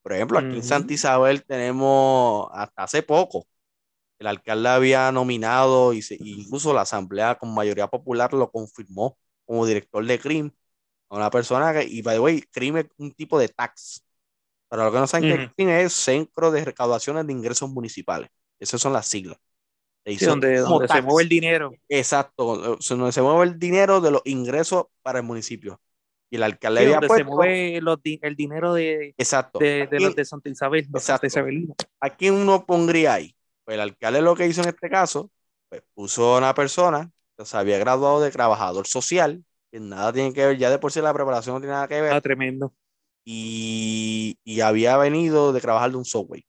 Por 0.08 0.14
ejemplo, 0.14 0.38
aquí 0.38 0.56
en 0.56 0.62
Santa 0.62 0.94
Isabel 0.94 1.44
tenemos 1.44 2.48
hasta 2.54 2.84
hace 2.84 3.02
poco, 3.02 3.46
el 4.18 4.26
alcalde 4.26 4.70
había 4.70 5.12
nominado 5.12 5.92
y 5.92 6.02
incluso 6.20 6.72
la 6.72 6.80
asamblea 6.80 7.34
con 7.34 7.52
mayoría 7.52 7.88
popular 7.88 8.32
lo 8.32 8.50
confirmó 8.50 9.18
como 9.44 9.66
director 9.66 10.02
de 10.06 10.18
CRIM 10.18 10.50
a 11.10 11.16
una 11.16 11.28
persona 11.28 11.74
que, 11.74 11.84
y 11.84 12.00
by 12.00 12.16
the 12.16 12.20
way, 12.20 12.40
CRIM 12.40 12.78
es 12.78 12.86
un 12.96 13.12
tipo 13.12 13.38
de 13.38 13.48
tax. 13.50 14.02
Pero 14.70 14.84
lo 14.84 14.92
que 14.92 14.98
no 14.98 15.06
saben 15.06 15.30
que 15.30 15.50
CRIM 15.54 15.68
es 15.68 15.92
Centro 15.92 16.50
de 16.52 16.64
Recaudaciones 16.64 17.26
de 17.26 17.32
Ingresos 17.34 17.68
Municipales. 17.68 18.30
Esas 18.58 18.80
son 18.80 18.94
las 18.94 19.06
siglas. 19.06 19.36
donde, 20.22 20.66
se 20.88 21.02
mueve 21.02 21.24
el 21.24 21.28
dinero. 21.28 21.70
Exacto, 21.86 22.78
donde 22.78 23.12
se 23.12 23.20
mueve 23.20 23.44
el 23.44 23.58
dinero 23.58 24.00
de 24.00 24.12
los 24.12 24.22
ingresos 24.24 24.86
para 25.02 25.18
el 25.18 25.26
municipio. 25.26 25.78
Y 26.30 26.36
el 26.36 26.42
alcalde 26.42 26.84
sí, 26.84 26.92
donde 26.92 27.08
se 27.08 27.24
mueve 27.24 27.80
el 28.22 28.36
dinero 28.36 28.74
de, 28.74 29.14
exacto. 29.16 29.58
de, 29.58 29.88
los 29.92 30.14
de 30.14 30.24
Santa 30.24 30.50
Isabel, 30.50 30.86
de 30.88 31.00
Santa 31.00 31.26
Isabelina. 31.26 31.74
¿A 32.00 32.10
quién 32.10 32.34
uno 32.34 32.66
pondría 32.66 33.14
ahí? 33.14 33.34
Pues 33.64 33.76
el 33.76 33.80
alcalde 33.80 34.20
lo 34.20 34.36
que 34.36 34.46
hizo 34.46 34.62
en 34.62 34.68
este 34.68 34.90
caso, 34.90 35.30
pues 35.68 35.82
puso 35.94 36.34
a 36.34 36.38
una 36.38 36.54
persona 36.54 37.10
que 37.36 37.44
se 37.44 37.56
había 37.56 37.78
graduado 37.78 38.20
de 38.20 38.30
trabajador 38.30 38.86
social, 38.86 39.42
que 39.70 39.80
nada 39.80 40.12
tiene 40.12 40.32
que 40.32 40.46
ver, 40.46 40.58
ya 40.58 40.70
de 40.70 40.78
por 40.78 40.92
sí 40.92 41.00
la 41.00 41.14
preparación 41.14 41.54
no 41.54 41.60
tiene 41.60 41.74
nada 41.74 41.88
que 41.88 42.00
ver. 42.00 42.12
Ah, 42.12 42.20
tremendo. 42.20 42.74
Y, 43.24 44.38
y 44.44 44.60
había 44.60 44.96
venido 44.96 45.52
de 45.52 45.60
trabajar 45.60 45.90
de 45.90 45.96
un 45.96 46.04
software. 46.04 46.44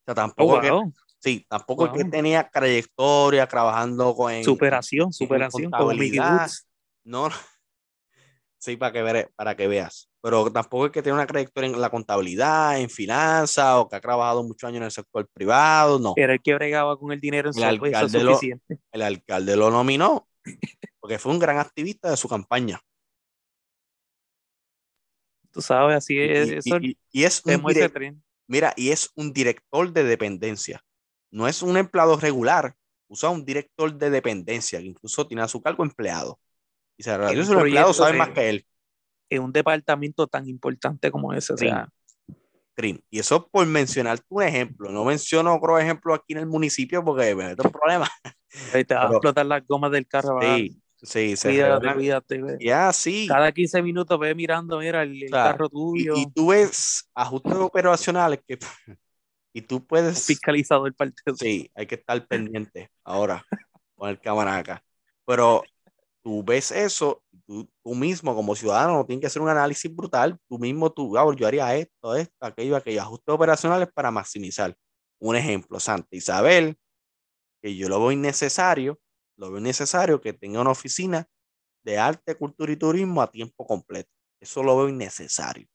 O 0.00 0.04
sea, 0.06 0.14
tampoco 0.14 0.54
oh, 0.54 0.60
que, 0.60 0.70
sí, 1.18 1.44
tampoco 1.48 1.92
que 1.92 2.04
tenía 2.04 2.48
trayectoria 2.48 3.46
trabajando 3.46 4.14
con 4.14 4.42
superación, 4.44 5.12
superación, 5.12 5.70
como 5.70 5.92
No, 7.04 7.28
sí, 8.66 8.76
para 8.76 8.92
que, 8.92 9.28
para 9.34 9.56
que 9.56 9.68
veas 9.68 10.10
pero 10.26 10.50
tampoco 10.50 10.86
es 10.86 10.92
que 10.92 11.02
tenga 11.02 11.14
una 11.14 11.26
trayectoria 11.26 11.70
en 11.70 11.80
la 11.80 11.88
contabilidad, 11.88 12.80
en 12.80 12.90
finanzas, 12.90 13.76
o 13.76 13.88
que 13.88 13.94
ha 13.94 14.00
trabajado 14.00 14.42
muchos 14.42 14.66
años 14.66 14.78
en 14.78 14.82
el 14.82 14.90
sector 14.90 15.28
privado, 15.32 16.00
no. 16.00 16.14
Era 16.16 16.32
el 16.32 16.42
que 16.42 16.52
bregaba 16.52 16.98
con 16.98 17.12
el 17.12 17.20
dinero 17.20 17.52
en 17.54 17.58
el 17.58 17.62
alcalde, 17.62 18.24
lo, 18.24 18.40
el 18.90 19.02
alcalde 19.02 19.56
lo 19.56 19.70
nominó 19.70 20.26
porque 20.98 21.18
fue 21.20 21.32
un 21.32 21.38
gran 21.38 21.58
activista 21.58 22.10
de 22.10 22.16
su 22.16 22.28
campaña. 22.28 22.80
Tú 25.52 25.62
sabes, 25.62 25.96
así 25.96 26.18
es. 26.18 26.66
Y, 27.12 27.22
es 27.22 27.42
un 27.46 27.62
mira, 28.48 28.74
y 28.76 28.90
es 28.90 29.10
un 29.14 29.32
director 29.32 29.92
de 29.92 30.02
dependencia. 30.02 30.84
No 31.30 31.46
es 31.46 31.62
un 31.62 31.76
empleado 31.76 32.16
regular, 32.16 32.74
usa 33.06 33.30
un 33.30 33.44
director 33.44 33.96
de 33.96 34.10
dependencia, 34.10 34.80
que 34.80 34.86
incluso 34.86 35.26
tiene 35.26 35.42
a 35.42 35.48
su 35.48 35.62
cargo 35.62 35.84
empleado. 35.84 36.40
Y 36.96 37.02
se 37.02 37.16
los 37.18 37.50
empleados 37.50 37.96
saben 37.96 38.18
más 38.18 38.30
que 38.30 38.48
él 38.48 38.66
en 39.30 39.42
un 39.42 39.52
departamento 39.52 40.26
tan 40.26 40.48
importante 40.48 41.10
como 41.10 41.32
ese. 41.32 41.52
O 41.52 41.56
sea, 41.56 41.88
Y 43.10 43.18
eso 43.18 43.48
por 43.48 43.66
mencionar 43.66 44.20
tu 44.20 44.40
ejemplo. 44.40 44.90
No 44.90 45.04
menciono 45.04 45.54
otro 45.54 45.78
ejemplo 45.78 46.14
aquí 46.14 46.32
en 46.32 46.38
el 46.38 46.46
municipio 46.46 47.04
porque 47.04 47.34
me 47.34 47.48
meto 47.48 47.64
en 47.64 47.72
problemas. 47.72 48.10
Ahí 48.74 48.84
te 48.84 48.94
va 48.94 49.08
a 49.08 49.10
explotar 49.10 49.46
las 49.46 49.66
gomas 49.66 49.90
del 49.90 50.06
carro. 50.06 50.38
Sí, 50.40 50.80
sí, 51.02 51.36
se 51.36 51.48
cuídate, 51.48 51.94
cuídate. 51.94 52.42
Ya, 52.60 52.92
sí. 52.92 53.26
Cada 53.28 53.52
15 53.52 53.82
minutos 53.82 54.18
ve 54.18 54.34
mirando, 54.34 54.78
mira, 54.78 55.02
el, 55.02 55.28
carro 55.30 55.68
tuyo. 55.68 56.14
Y, 56.16 56.30
tú 56.32 56.48
ves 56.48 57.10
ajustes 57.14 57.54
operacionales 57.54 58.40
que... 58.46 58.58
Y 59.52 59.62
tú 59.62 59.86
puedes... 59.86 60.28
El 60.28 60.94
partido. 60.94 61.34
Sí, 61.34 61.70
hay 61.74 61.86
que 61.86 61.94
estar 61.94 62.26
pendiente 62.26 62.90
ahora 63.02 63.42
con 63.94 64.10
el 64.10 64.20
cámara 64.20 64.58
acá. 64.58 64.84
Pero 65.24 65.62
tú 66.26 66.42
ves 66.42 66.72
eso, 66.72 67.22
tú, 67.46 67.70
tú, 67.84 67.94
mismo 67.94 68.34
como 68.34 68.56
ciudadano 68.56 69.06
tienes 69.06 69.20
que 69.20 69.26
hacer 69.28 69.40
un 69.40 69.48
análisis 69.48 69.94
brutal, 69.94 70.36
tú 70.48 70.58
mismo, 70.58 70.90
tú, 70.90 71.16
ah, 71.16 71.32
yo 71.36 71.46
haría 71.46 71.72
esto, 71.76 72.16
esto, 72.16 72.34
aquello, 72.40 72.74
aquello, 72.74 73.00
ajustes 73.00 73.32
operacionales 73.32 73.88
para 73.94 74.10
maximizar. 74.10 74.76
Un 75.20 75.36
ejemplo, 75.36 75.78
Santa 75.78 76.16
Isabel, 76.16 76.76
que 77.62 77.76
yo 77.76 77.88
lo 77.88 78.00
veo 78.00 78.10
innecesario, 78.10 78.98
lo 79.38 79.52
veo 79.52 79.60
innecesario 79.60 80.20
que 80.20 80.32
tenga 80.32 80.60
una 80.60 80.70
oficina 80.70 81.28
de 81.84 81.96
arte, 81.96 82.34
cultura 82.34 82.72
y 82.72 82.76
turismo 82.76 83.22
a 83.22 83.30
tiempo 83.30 83.64
completo. 83.64 84.10
Eso 84.40 84.64
lo 84.64 84.76
veo 84.76 84.88
innecesario. 84.88 85.68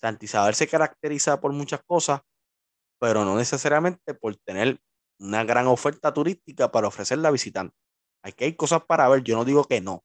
Santa 0.00 0.24
Isabel 0.24 0.54
se 0.54 0.68
caracteriza 0.68 1.38
por 1.38 1.52
muchas 1.52 1.82
cosas, 1.84 2.22
pero 2.98 3.26
no 3.26 3.36
necesariamente 3.36 4.14
por 4.14 4.36
tener 4.36 4.80
una 5.20 5.44
gran 5.44 5.66
oferta 5.66 6.14
turística 6.14 6.72
para 6.72 6.88
ofrecerla 6.88 7.28
a 7.28 7.32
visitantes. 7.32 7.76
Aquí 8.22 8.44
hay 8.44 8.54
cosas 8.54 8.82
para 8.84 9.08
ver, 9.08 9.22
yo 9.22 9.36
no 9.36 9.44
digo 9.44 9.64
que 9.64 9.80
no, 9.80 10.04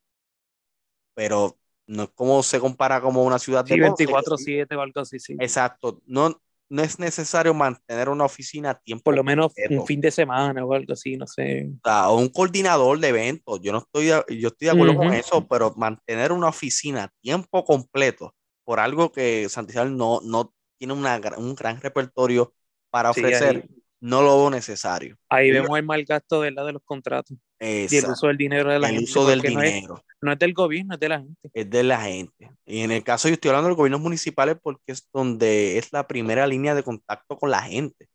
pero 1.14 1.58
no 1.88 2.04
es 2.04 2.10
como 2.10 2.44
se 2.44 2.60
compara 2.60 3.02
como 3.02 3.24
una 3.24 3.40
ciudad 3.40 3.64
de 3.64 3.76
24-7 3.76 4.76
o 4.76 4.82
algo 4.82 5.02
así, 5.02 5.20
sí. 5.20 5.36
Exacto, 5.40 6.02
no, 6.06 6.42
no 6.70 6.82
es 6.82 7.00
necesario 7.00 7.54
mantener 7.54 8.10
una 8.10 8.26
oficina 8.26 8.72
a 8.72 8.80
tiempo. 8.80 9.06
Por 9.06 9.16
lo 9.16 9.24
menos 9.24 9.54
un 9.70 9.86
fin 9.86 10.02
de 10.02 10.12
semana 10.12 10.66
o 10.66 10.74
algo 10.74 10.94
así, 10.94 11.16
no 11.16 11.26
sé. 11.28 11.72
O, 11.84 12.18
un 12.18 12.30
coordinador 12.30 13.00
de 13.00 13.10
eventos, 13.10 13.62
yo 13.62 13.72
no 13.72 13.80
estoy, 13.80 14.08
yo 14.08 14.48
estoy 14.50 14.66
de 14.66 14.70
acuerdo 14.72 14.96
con 14.96 15.14
eso, 15.14 15.48
pero 15.48 15.74
mantener 15.76 16.32
una 16.32 16.50
oficina 16.50 17.04
a 17.06 17.14
tiempo 17.22 17.64
completo 17.64 18.36
por 18.64 18.80
algo 18.80 19.12
que 19.12 19.48
Santiago 19.50 19.90
no, 19.90 20.20
no 20.24 20.54
tiene 20.78 20.94
una, 20.94 21.22
un 21.38 21.56
gran 21.56 21.80
repertorio 21.80 22.54
para 22.90 23.12
ofrecer 23.12 23.70
no 24.00 24.22
lo 24.22 24.38
veo 24.38 24.50
necesario. 24.50 25.18
Ahí 25.30 25.52
vemos 25.52 25.78
el 25.78 25.86
mal 25.86 26.04
gasto 26.04 26.42
de, 26.42 26.52
la 26.52 26.64
de 26.64 26.74
los 26.74 26.84
contratos. 26.84 27.38
Y 27.60 27.96
el 27.96 28.06
uso 28.06 28.28
del 28.28 28.38
dinero 28.38 28.72
de 28.72 28.80
la 28.80 28.90
el 28.90 29.04
uso 29.04 29.28
del 29.28 29.42
dinero. 29.42 30.04
No 30.22 30.32
es, 30.32 30.40
del 30.40 30.54
gobierno, 30.54 30.96
es 30.96 31.00
de 31.00 31.10
la 31.10 31.20
gente. 31.20 31.50
Es 31.54 31.70
de 31.70 31.84
la 31.84 32.02
gente. 32.02 32.52
Y 32.66 32.82
en 32.82 32.92
el 32.92 33.04
caso, 33.04 33.28
yo 33.28 33.36
estoy 33.36 33.50
hablando 33.50 33.68
de 33.68 33.72
los 33.72 33.78
gobiernos 33.78 34.02
municipales 34.02 34.58
porque 34.62 34.92
es 34.92 35.08
donde 35.14 35.78
es 35.78 35.94
la 35.94 36.08
primera 36.08 36.46
línea 36.48 36.76
de 36.76 36.84
contacto 36.84 37.38
con 37.38 37.52
la 37.52 37.62
gente. 37.62 38.08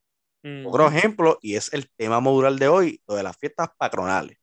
Otro 0.64 0.88
ejemplo, 0.88 1.38
y 1.40 1.54
es 1.54 1.72
el 1.72 1.88
tema 1.96 2.18
modular 2.18 2.54
de 2.54 2.66
hoy, 2.66 3.00
lo 3.06 3.14
de 3.14 3.22
las 3.22 3.36
fiestas 3.36 3.68
patronales. 3.78 4.38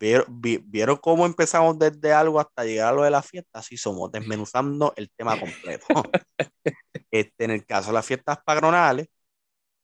¿Vieron, 0.00 0.26
¿Vieron 0.40 0.96
cómo 0.96 1.24
empezamos 1.24 1.78
desde 1.78 2.12
algo 2.12 2.40
hasta 2.40 2.64
llegar 2.64 2.88
a 2.88 2.96
lo 2.96 3.02
de 3.02 3.10
las 3.10 3.26
fiestas? 3.26 3.64
Sí, 3.64 3.76
somos 3.76 4.10
desmenuzando 4.10 4.92
el 4.96 5.08
tema 5.10 5.38
completo. 5.38 5.86
este, 7.10 7.44
en 7.44 7.50
el 7.52 7.64
caso 7.64 7.88
de 7.88 7.94
las 7.94 8.06
fiestas 8.06 8.38
patronales, 8.44 9.08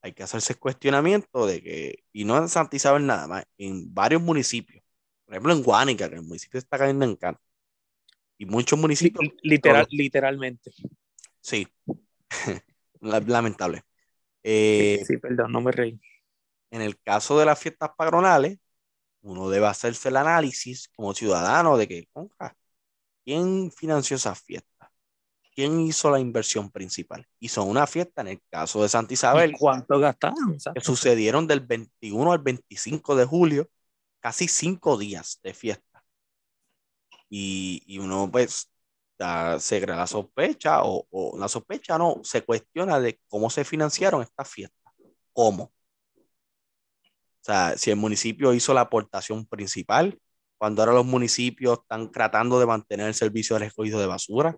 hay 0.04 0.12
que 0.12 0.22
hacerse 0.22 0.52
el 0.52 0.58
cuestionamiento 0.58 1.46
de 1.46 1.62
que, 1.62 2.04
y 2.12 2.26
no 2.26 2.36
en 2.36 2.50
Santa 2.50 2.76
Isabel 2.76 3.06
nada 3.06 3.26
más, 3.26 3.46
en 3.56 3.94
varios 3.94 4.20
municipios, 4.20 4.84
por 5.24 5.32
ejemplo 5.32 5.54
en 5.54 5.62
Guánica, 5.62 6.10
que 6.10 6.16
el 6.16 6.22
municipio 6.22 6.58
está 6.58 6.76
cayendo 6.76 7.06
en 7.06 7.16
canto, 7.16 7.40
y 8.36 8.44
muchos 8.44 8.78
municipios. 8.78 9.32
Literal, 9.40 9.86
literalmente. 9.88 10.72
Sí, 11.40 11.66
lamentable. 13.00 13.82
Eh, 14.42 15.02
sí, 15.06 15.16
perdón, 15.16 15.52
no 15.52 15.62
me 15.62 15.72
reí. 15.72 15.98
En 16.70 16.82
el 16.82 17.00
caso 17.00 17.38
de 17.38 17.46
las 17.46 17.58
fiestas 17.58 17.88
patronales, 17.96 18.58
uno 19.22 19.48
debe 19.48 19.68
hacerse 19.68 20.10
el 20.10 20.18
análisis 20.18 20.86
como 20.88 21.14
ciudadano 21.14 21.78
de 21.78 21.88
que, 21.88 22.08
¿quién 23.24 23.72
financió 23.72 24.16
esas 24.16 24.38
fiestas? 24.38 24.73
¿Quién 25.54 25.80
hizo 25.80 26.10
la 26.10 26.20
inversión 26.20 26.70
principal? 26.70 27.26
Hizo 27.38 27.62
una 27.64 27.86
fiesta 27.86 28.22
en 28.22 28.28
el 28.28 28.42
caso 28.50 28.82
de 28.82 28.88
Santa 28.88 29.14
Isabel. 29.14 29.54
¿Cuánto 29.58 29.98
gastaron? 29.98 30.56
Que 30.74 30.80
sucedieron 30.80 31.46
del 31.46 31.60
21 31.60 32.32
al 32.32 32.40
25 32.40 33.16
de 33.16 33.24
julio, 33.24 33.70
casi 34.20 34.48
cinco 34.48 34.98
días 34.98 35.40
de 35.42 35.54
fiesta. 35.54 36.04
Y, 37.28 37.98
uno 37.98 38.30
pues 38.30 38.70
se 39.58 39.80
crea 39.80 39.96
la 39.96 40.06
sospecha 40.06 40.82
o, 40.84 41.06
o, 41.10 41.38
la 41.38 41.48
sospecha 41.48 41.96
no, 41.96 42.20
se 42.22 42.42
cuestiona 42.42 43.00
de 43.00 43.20
cómo 43.28 43.48
se 43.48 43.64
financiaron 43.64 44.22
estas 44.22 44.48
fiestas. 44.48 44.92
¿Cómo? 45.32 45.64
O 45.64 47.46
sea, 47.46 47.76
si 47.76 47.90
el 47.90 47.96
municipio 47.96 48.54
hizo 48.54 48.72
la 48.74 48.82
aportación 48.82 49.46
principal, 49.46 50.18
cuando 50.56 50.82
ahora 50.82 50.94
los 50.94 51.04
municipios 51.04 51.78
están 51.80 52.10
tratando 52.10 52.58
de 52.58 52.66
mantener 52.66 53.06
el 53.08 53.14
servicio 53.14 53.56
de 53.56 53.66
recogido 53.66 54.00
de 54.00 54.06
basura, 54.06 54.56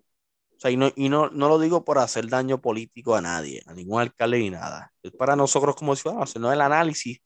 o 0.57 0.59
sea, 0.59 0.71
y, 0.71 0.77
no, 0.77 0.91
y 0.95 1.07
no, 1.07 1.29
no, 1.29 1.49
lo 1.49 1.59
digo 1.59 1.85
por 1.85 1.99
hacer 1.99 2.27
daño 2.27 2.59
político 2.59 3.15
a 3.15 3.21
nadie, 3.21 3.61
a 3.67 3.73
ningún 3.75 4.01
alcalde 4.01 4.39
ni 4.39 4.49
nada. 4.49 4.91
Es 5.03 5.11
para 5.11 5.35
nosotros 5.35 5.75
como 5.75 5.95
ciudadanos 5.95 6.31
hacernos 6.31 6.51
el 6.51 6.61
análisis 6.61 7.19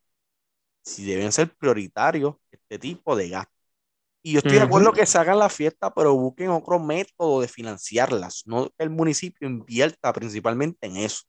si 0.83 1.05
deben 1.05 1.31
ser 1.31 1.55
prioritarios 1.55 2.35
este 2.51 2.77
tipo 2.77 3.15
de 3.15 3.29
gastos. 3.29 3.55
Y 4.21 4.33
yo 4.33 4.39
estoy 4.39 4.53
de 4.53 4.61
acuerdo 4.61 4.91
que 4.91 5.05
se 5.05 5.17
hagan 5.17 5.39
la 5.39 5.49
fiesta, 5.49 5.93
pero 5.93 6.13
busquen 6.13 6.49
otro 6.49 6.77
método 6.77 7.41
de 7.41 7.47
financiarlas, 7.47 8.43
no 8.45 8.67
que 8.69 8.83
el 8.83 8.89
municipio 8.89 9.47
invierta 9.47 10.11
principalmente 10.11 10.87
en 10.87 10.97
eso. 10.97 11.23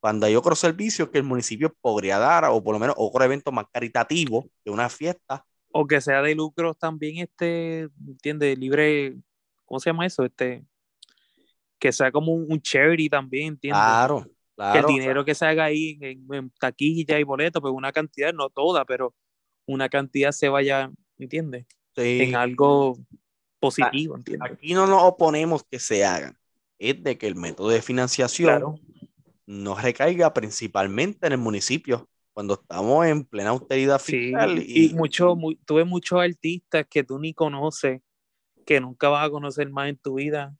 Cuando 0.00 0.26
hay 0.26 0.34
otros 0.34 0.58
servicios 0.58 1.08
que 1.10 1.18
el 1.18 1.24
municipio 1.24 1.72
podría 1.80 2.18
dar, 2.18 2.44
o 2.46 2.62
por 2.62 2.74
lo 2.74 2.80
menos 2.80 2.96
otro 2.98 3.24
evento 3.24 3.52
más 3.52 3.66
caritativo 3.72 4.50
que 4.64 4.70
una 4.70 4.88
fiesta. 4.88 5.46
O 5.70 5.86
que 5.86 6.00
sea 6.00 6.20
de 6.22 6.34
lucro 6.34 6.74
también, 6.74 7.18
este, 7.18 7.88
entiende, 8.06 8.54
libre 8.56 9.16
¿cómo 9.66 9.78
se 9.78 9.90
llama 9.90 10.06
eso? 10.06 10.24
Este, 10.24 10.64
que 11.78 11.92
sea 11.92 12.10
como 12.10 12.32
un, 12.32 12.60
charity 12.60 13.10
también, 13.10 13.48
¿entiendes? 13.48 13.78
Claro, 13.78 14.26
claro. 14.54 14.72
Que 14.72 14.78
el 14.78 14.98
dinero 14.98 15.24
que 15.24 15.34
se 15.34 15.44
haga 15.44 15.64
ahí 15.64 15.98
en, 16.00 16.50
taquilla 16.58 17.18
y 17.18 17.22
boleto, 17.22 17.60
pues 17.60 17.74
una 17.74 17.92
cantidad, 17.92 18.32
no 18.32 18.48
toda, 18.48 18.84
pero 18.84 19.14
una 19.66 19.88
cantidad 19.88 20.32
se 20.32 20.48
vaya, 20.48 20.90
¿entiendes? 21.18 21.66
Sí. 21.94 22.22
En 22.22 22.36
algo 22.36 22.98
positivo, 23.60 24.16
¿entiendes? 24.16 24.50
Aquí 24.50 24.72
no 24.72 24.86
nos 24.86 25.02
oponemos 25.02 25.64
que 25.64 25.78
se 25.78 26.04
hagan, 26.04 26.38
es 26.78 27.02
de 27.02 27.18
que 27.18 27.26
el 27.26 27.34
método 27.34 27.68
de 27.68 27.82
financiación 27.82 28.80
no 29.46 29.74
recaiga 29.76 30.32
principalmente 30.32 31.26
en 31.26 31.32
el 31.34 31.38
municipio 31.38 32.08
cuando 32.32 32.54
estamos 32.54 33.06
en 33.06 33.24
plena 33.24 33.50
austeridad 33.50 33.98
fiscal. 33.98 34.62
y, 34.62 34.92
mucho, 34.92 35.34
tuve 35.64 35.84
muchos 35.84 36.20
artistas 36.20 36.86
que 36.86 37.02
tú 37.02 37.18
ni 37.18 37.32
conoces, 37.32 38.02
que 38.66 38.80
nunca 38.80 39.08
vas 39.08 39.26
a 39.26 39.30
conocer 39.30 39.70
más 39.70 39.88
en 39.88 39.96
tu 39.96 40.14
vida, 40.14 40.54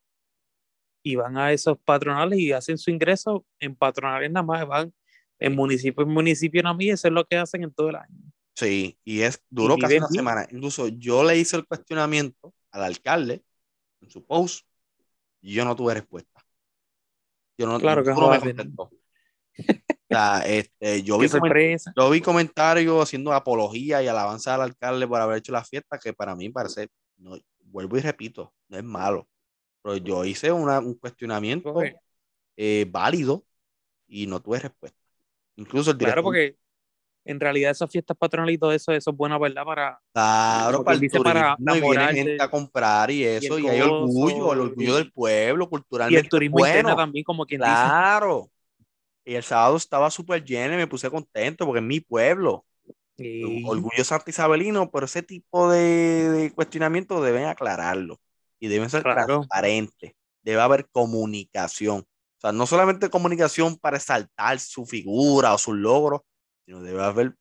y 1.06 1.14
van 1.14 1.38
a 1.38 1.52
esos 1.52 1.78
patronales 1.84 2.36
y 2.40 2.50
hacen 2.50 2.78
su 2.78 2.90
ingreso 2.90 3.46
en 3.60 3.76
patronales 3.76 4.28
nada 4.28 4.44
más, 4.44 4.66
van 4.66 4.92
en 5.38 5.54
municipio 5.54 6.02
en 6.02 6.10
municipio 6.10 6.60
nada 6.64 6.74
más, 6.74 6.82
y 6.82 6.90
eso 6.90 7.06
es 7.06 7.14
lo 7.14 7.24
que 7.24 7.36
hacen 7.36 7.62
en 7.62 7.72
todo 7.72 7.90
el 7.90 7.96
año. 7.96 8.16
Sí, 8.56 8.98
y 9.04 9.20
es 9.20 9.40
duro 9.48 9.76
casi 9.76 9.98
una 9.98 10.08
semana. 10.08 10.48
Incluso 10.50 10.88
yo 10.88 11.22
le 11.22 11.38
hice 11.38 11.58
el 11.58 11.66
cuestionamiento 11.66 12.52
al 12.72 12.82
alcalde 12.82 13.44
en 14.00 14.10
su 14.10 14.24
post 14.24 14.66
y 15.40 15.52
yo 15.52 15.64
no 15.64 15.76
tuve 15.76 15.94
respuesta. 15.94 16.44
Yo 17.56 17.66
no, 17.66 17.78
claro 17.78 18.02
que 18.02 18.10
no 18.10 18.28
me 18.28 18.40
contestó. 18.40 18.90
este, 20.46 21.02
yo, 21.04 21.18
vi 21.18 21.28
yo 21.96 22.10
vi 22.10 22.20
comentarios 22.20 23.00
haciendo 23.00 23.32
apología 23.32 24.02
y 24.02 24.08
alabanza 24.08 24.56
al 24.56 24.62
alcalde 24.62 25.06
por 25.06 25.20
haber 25.20 25.38
hecho 25.38 25.52
la 25.52 25.62
fiesta, 25.62 25.98
que 25.98 26.12
para 26.12 26.34
mí 26.34 26.48
parece, 26.48 26.88
no, 27.18 27.38
vuelvo 27.76 27.98
y 27.98 28.00
repito, 28.00 28.54
no 28.68 28.78
es 28.78 28.84
malo. 28.84 29.28
Pero 29.82 29.98
yo 29.98 30.24
hice 30.24 30.50
un 30.50 30.94
cuestionamiento 30.94 31.74
eh, 32.56 32.86
válido 32.88 33.44
y 34.08 34.26
no 34.26 34.40
tuve 34.40 34.60
respuesta. 34.60 34.98
Incluso 35.56 35.90
el 35.90 35.98
director, 35.98 36.14
Claro, 36.14 36.24
porque 36.24 36.56
en 37.26 37.38
realidad 37.38 37.72
esas 37.72 37.90
fiestas 37.90 38.16
patronales 38.16 38.54
y 38.54 38.58
todo 38.58 38.72
eso, 38.72 38.92
eso 38.92 39.10
es 39.10 39.16
bueno, 39.16 39.38
¿verdad? 39.38 39.64
Para, 39.64 40.00
claro, 40.12 40.84
para, 40.84 40.98
dice, 40.98 41.20
para 41.20 41.56
viene 41.58 42.14
gente 42.14 42.42
a 42.42 42.50
comprar 42.50 43.10
y 43.10 43.24
eso, 43.24 43.58
y, 43.58 43.68
hay 43.68 43.80
orgullo, 43.82 44.54
el 44.54 44.60
orgullo 44.60 44.96
del 44.96 45.12
pueblo, 45.12 45.68
culturalmente. 45.68 46.18
Y 46.18 46.22
el 46.22 46.28
turismo 46.30 46.58
bueno. 46.58 46.96
también, 46.96 47.24
como 47.24 47.44
quien 47.44 47.60
dice. 47.60 47.72
Claro. 47.72 48.50
Y 49.22 49.34
el 49.34 49.42
sábado 49.42 49.76
estaba 49.76 50.10
súper 50.10 50.42
lleno 50.42 50.74
y 50.74 50.76
me 50.78 50.86
puse 50.86 51.10
contento 51.10 51.66
porque 51.66 51.80
es 51.80 51.84
mi 51.84 52.00
pueblo. 52.00 52.64
Orgullo 53.18 54.04
santisabelino, 54.04 54.90
pero 54.90 55.06
ese 55.06 55.22
tipo 55.22 55.70
de, 55.70 56.28
de 56.28 56.52
cuestionamientos 56.52 57.24
deben 57.24 57.46
aclararlo 57.46 58.20
y 58.58 58.68
deben 58.68 58.90
ser 58.90 59.02
transparentes. 59.02 60.12
Debe 60.42 60.60
haber 60.60 60.88
comunicación. 60.90 62.00
O 62.00 62.40
sea, 62.40 62.52
no 62.52 62.66
solamente 62.66 63.08
comunicación 63.08 63.76
para 63.76 63.96
exaltar 63.96 64.58
su 64.60 64.84
figura 64.86 65.54
o 65.54 65.58
sus 65.58 65.74
logros, 65.74 66.20
sino 66.64 66.82
debe 66.82 67.02
haber 67.02 67.34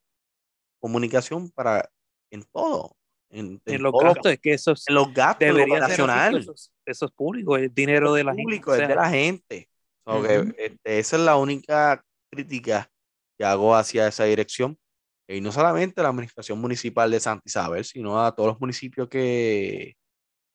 comunicación 0.80 1.50
para 1.50 1.90
en 2.30 2.44
todo. 2.44 2.96
En, 3.28 3.60
los 3.82 3.92
gastos, 3.92 4.32
es 4.32 4.40
que 4.40 4.54
eso 4.54 4.72
en 4.86 4.94
los 4.94 5.12
gastos 5.12 5.48
nacional. 5.80 6.38
Eso, 6.86 7.06
es 7.06 7.12
público, 7.12 7.56
el 7.56 7.74
dinero 7.74 8.14
de 8.14 8.24
la 8.24 8.32
público, 8.32 8.70
gente. 8.70 8.84
Es 8.84 8.88
de 8.88 8.94
la 8.94 9.10
gente. 9.10 9.68
Este, 10.56 10.98
esa 10.98 11.16
es 11.16 11.22
la 11.22 11.36
única 11.36 12.04
crítica 12.30 12.88
que 13.36 13.44
hago 13.44 13.74
hacia 13.74 14.06
esa 14.06 14.24
dirección. 14.24 14.78
Y 15.28 15.40
no 15.40 15.50
solamente 15.50 16.00
a 16.00 16.04
la 16.04 16.10
administración 16.10 16.60
municipal 16.60 17.10
de 17.10 17.20
Santa 17.20 17.42
Isabel, 17.46 17.84
sino 17.84 18.24
a 18.24 18.34
todos 18.34 18.50
los 18.50 18.60
municipios 18.60 19.08
que, 19.08 19.96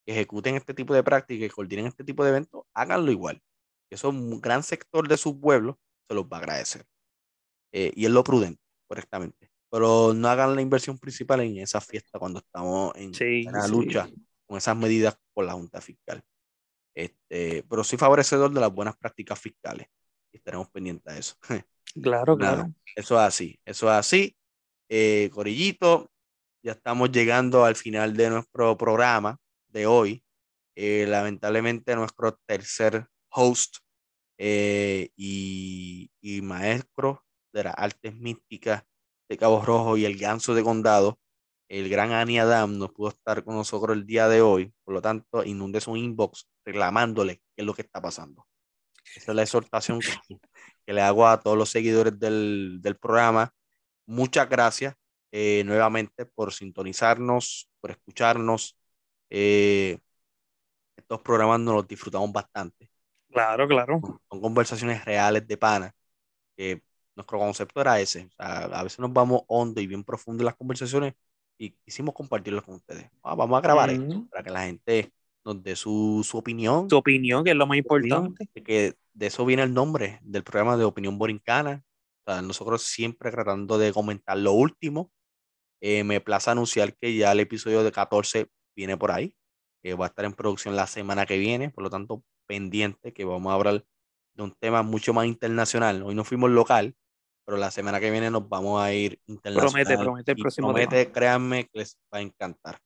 ejecuten 0.05 0.55
este 0.55 0.73
tipo 0.73 0.93
de 0.93 1.03
prácticas 1.03 1.47
y 1.47 1.49
coordinen 1.49 1.87
este 1.87 2.03
tipo 2.03 2.23
de 2.23 2.31
eventos, 2.31 2.63
háganlo 2.73 3.11
igual. 3.11 3.41
Eso 3.89 4.09
un 4.09 4.39
gran 4.41 4.63
sector 4.63 5.07
de 5.07 5.17
su 5.17 5.39
pueblo 5.39 5.79
se 6.07 6.15
los 6.15 6.25
va 6.25 6.37
a 6.37 6.39
agradecer. 6.39 6.85
Eh, 7.73 7.91
y 7.95 8.05
es 8.05 8.11
lo 8.11 8.23
prudente, 8.23 8.61
correctamente. 8.87 9.51
Pero 9.69 10.13
no 10.13 10.27
hagan 10.27 10.55
la 10.55 10.61
inversión 10.61 10.97
principal 10.97 11.41
en 11.41 11.57
esa 11.57 11.79
fiesta 11.79 12.19
cuando 12.19 12.39
estamos 12.39 12.93
en, 12.95 13.11
la 13.51 13.67
lucha 13.67 14.09
con 14.45 14.57
esas 14.57 14.75
medidas 14.75 15.17
por 15.33 15.45
la 15.45 15.53
Junta 15.53 15.79
Fiscal. 15.79 16.21
Este, 16.93 17.63
pero 17.69 17.83
soy 17.83 17.97
favorecedor 17.97 18.51
de 18.51 18.59
las 18.59 18.71
buenas 18.71 18.97
prácticas 18.97 19.39
fiscales. 19.39 19.87
Y 20.33 20.37
estaremos 20.37 20.69
pendientes 20.69 21.13
de 21.13 21.19
eso. 21.19 21.35
Claro, 22.01 22.37
claro. 22.37 22.73
Eso 22.95 23.15
es 23.15 23.21
así, 23.21 23.59
eso 23.65 23.87
es 23.87 23.91
así. 23.91 24.37
Eh, 24.93 25.29
Corillito, 25.33 26.11
ya 26.63 26.73
estamos 26.73 27.11
llegando 27.11 27.63
al 27.63 27.77
final 27.77 28.15
de 28.17 28.29
nuestro 28.29 28.77
programa 28.77 29.37
de 29.69 29.85
hoy. 29.87 30.23
Eh, 30.75 31.05
lamentablemente 31.07 31.95
nuestro 31.95 32.37
tercer 32.45 33.07
host 33.29 33.77
eh, 34.37 35.09
y, 35.15 36.11
y, 36.21 36.41
maestro 36.41 37.23
de 37.53 37.63
las 37.65 37.75
artes 37.77 38.15
místicas 38.15 38.83
de 39.29 39.37
Cabo 39.37 39.63
Rojo 39.63 39.97
y 39.97 40.05
el 40.05 40.17
ganso 40.17 40.55
de 40.55 40.63
condado 40.63 41.19
el 41.71 41.87
gran 41.87 42.11
Annie 42.11 42.37
Adam 42.37 42.77
no 42.77 42.91
pudo 42.91 43.09
estar 43.09 43.45
con 43.45 43.55
nosotros 43.55 43.95
el 43.95 44.05
día 44.05 44.27
de 44.27 44.41
hoy, 44.41 44.73
por 44.83 44.93
lo 44.93 45.01
tanto, 45.01 45.41
inunde 45.45 45.79
su 45.79 45.95
inbox 45.95 46.49
reclamándole 46.65 47.37
qué 47.37 47.61
es 47.61 47.65
lo 47.65 47.73
que 47.73 47.83
está 47.83 48.01
pasando. 48.01 48.45
Esa 49.15 49.31
es 49.31 49.35
la 49.35 49.43
exhortación 49.43 50.01
que, 50.85 50.93
le 50.93 51.01
hago 51.01 51.25
a 51.25 51.39
todos 51.39 51.57
los 51.57 51.69
seguidores 51.69 52.19
del, 52.19 52.81
programa. 53.01 53.53
Muchas 54.05 54.49
gracias 54.49 54.95
eh, 55.31 55.63
nuevamente 55.65 56.25
por 56.25 56.53
sintonizarnos, 56.53 57.69
por 57.79 57.91
escucharnos. 57.91 58.77
Eh, 59.29 59.97
estos 60.95 61.21
programas 61.21 61.59
nos 61.59 61.75
los 61.75 61.87
disfrutamos 61.87 62.31
bastante. 62.31 62.89
Claro, 63.29 63.67
claro. 63.67 64.01
Son 64.29 64.41
conversaciones 64.41 65.05
reales 65.05 65.47
de 65.47 65.57
pana. 65.57 65.95
Que 66.55 66.81
nuestro 67.15 67.39
concepto 67.39 67.81
era 67.81 67.99
ese. 67.99 68.29
a 68.37 68.83
veces 68.83 68.99
nos 68.99 69.13
vamos 69.13 69.43
hondo 69.47 69.79
y 69.79 69.87
bien 69.87 70.03
profundo 70.03 70.41
en 70.41 70.45
las 70.45 70.55
conversaciones, 70.55 71.13
y 71.61 71.69
quisimos 71.85 72.15
compartirlo 72.15 72.63
con 72.63 72.75
ustedes. 72.75 73.07
Ah, 73.21 73.35
vamos 73.35 73.55
a 73.59 73.61
grabar 73.61 73.91
esto 73.91 74.27
para 74.31 74.43
que 74.43 74.49
la 74.49 74.63
gente 74.63 75.13
nos 75.45 75.61
dé 75.61 75.75
su, 75.75 76.25
su, 76.27 76.39
opinión. 76.39 76.89
Su 76.89 76.97
opinión, 76.97 77.43
que 77.43 77.51
es 77.51 77.55
lo 77.55 77.67
más 77.67 77.77
importante. 77.77 78.47
que 78.63 78.95
de 79.13 79.27
eso 79.27 79.45
viene 79.45 79.61
el 79.61 79.73
nombre 79.73 80.19
del 80.23 80.43
programa 80.43 80.75
de 80.75 80.85
Opinión 80.85 81.19
Borincana. 81.19 81.83
O 82.25 82.31
sea, 82.31 82.41
nosotros 82.41 82.83
siempre 82.83 83.31
tratando 83.31 83.77
de 83.77 83.93
comentar 83.93 84.37
lo 84.37 84.53
último. 84.53 85.11
Eh, 85.81 86.03
me 86.03 86.21
plaza 86.21 86.51
anunciar 86.51 86.95
que 86.95 87.15
ya 87.15 87.31
el 87.31 87.39
episodio 87.39 87.83
de 87.83 87.91
14 87.91 88.47
viene 88.75 88.97
por 88.97 89.11
ahí. 89.11 89.35
que 89.83 89.95
va 89.95 90.05
a 90.05 90.09
estar 90.09 90.25
en 90.25 90.33
producción 90.33 90.75
la 90.75 90.85
semana 90.85 91.25
que 91.25 91.39
viene. 91.39 91.71
Por 91.71 91.83
lo 91.83 91.89
tanto, 91.89 92.23
pendiente 92.47 93.13
que 93.13 93.25
vamos 93.25 93.51
a 93.51 93.55
hablar 93.55 93.83
de 94.35 94.43
un 94.43 94.53
tema 94.59 94.83
mucho 94.83 95.13
más 95.13 95.25
internacional. 95.25 96.03
Hoy 96.03 96.13
no 96.13 96.23
fuimos 96.23 96.51
local, 96.51 96.95
pero 97.45 97.57
la 97.57 97.71
semana 97.71 97.99
que 97.99 98.11
viene 98.11 98.29
nos 98.29 98.47
vamos 98.47 98.81
a 98.81 98.93
ir 98.93 99.19
internacional. 99.25 99.85
Promete, 99.85 100.03
promete 100.03 100.31
el 100.31 100.37
próximo 100.37 100.67
promete, 100.67 101.11
créanme 101.11 101.65
que 101.65 101.79
les 101.79 101.97
va 102.13 102.19
a 102.19 102.21
encantar. 102.21 102.79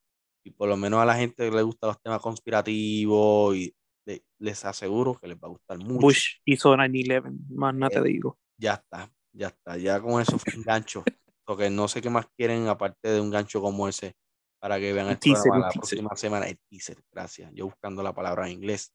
Y 0.45 0.51
por 0.51 0.69
lo 0.69 0.77
menos 0.77 1.01
a 1.01 1.05
la 1.05 1.15
gente 1.15 1.49
que 1.49 1.55
le 1.55 1.63
gustan 1.63 1.89
los 1.89 2.01
temas 2.01 2.21
conspirativos 2.21 3.55
y 3.55 3.75
les 4.39 4.65
aseguro 4.65 5.15
que 5.15 5.27
les 5.27 5.37
va 5.37 5.47
a 5.47 5.51
gustar 5.51 5.77
mucho. 5.79 5.99
Bush 5.99 6.35
hizo 6.45 6.75
9-11, 6.75 7.35
más 7.49 7.73
nada 7.73 7.89
te 7.89 7.99
eh, 7.99 8.03
digo. 8.03 8.37
Ya 8.57 8.75
está, 8.75 9.11
ya 9.35 9.47
está, 9.47 9.77
ya 9.77 10.01
con 10.01 10.21
eso 10.21 10.39
fue 10.39 10.55
un 10.55 10.63
gancho. 10.63 11.03
Porque 11.45 11.69
no 11.69 11.87
sé 11.87 12.01
qué 12.01 12.09
más 12.09 12.25
quieren 12.35 12.67
aparte 12.67 13.09
de 13.09 13.21
un 13.21 13.29
gancho 13.29 13.61
como 13.61 13.87
ese 13.87 14.15
para 14.59 14.79
que 14.79 14.93
vean 14.93 15.07
el, 15.09 15.19
la 15.61 15.69
próxima 15.69 16.15
semana. 16.15 16.47
El 16.47 16.57
teaser, 16.69 16.97
gracias. 17.11 17.51
Yo 17.53 17.65
buscando 17.65 18.01
la 18.01 18.13
palabra 18.13 18.47
en 18.47 18.53
inglés. 18.53 18.91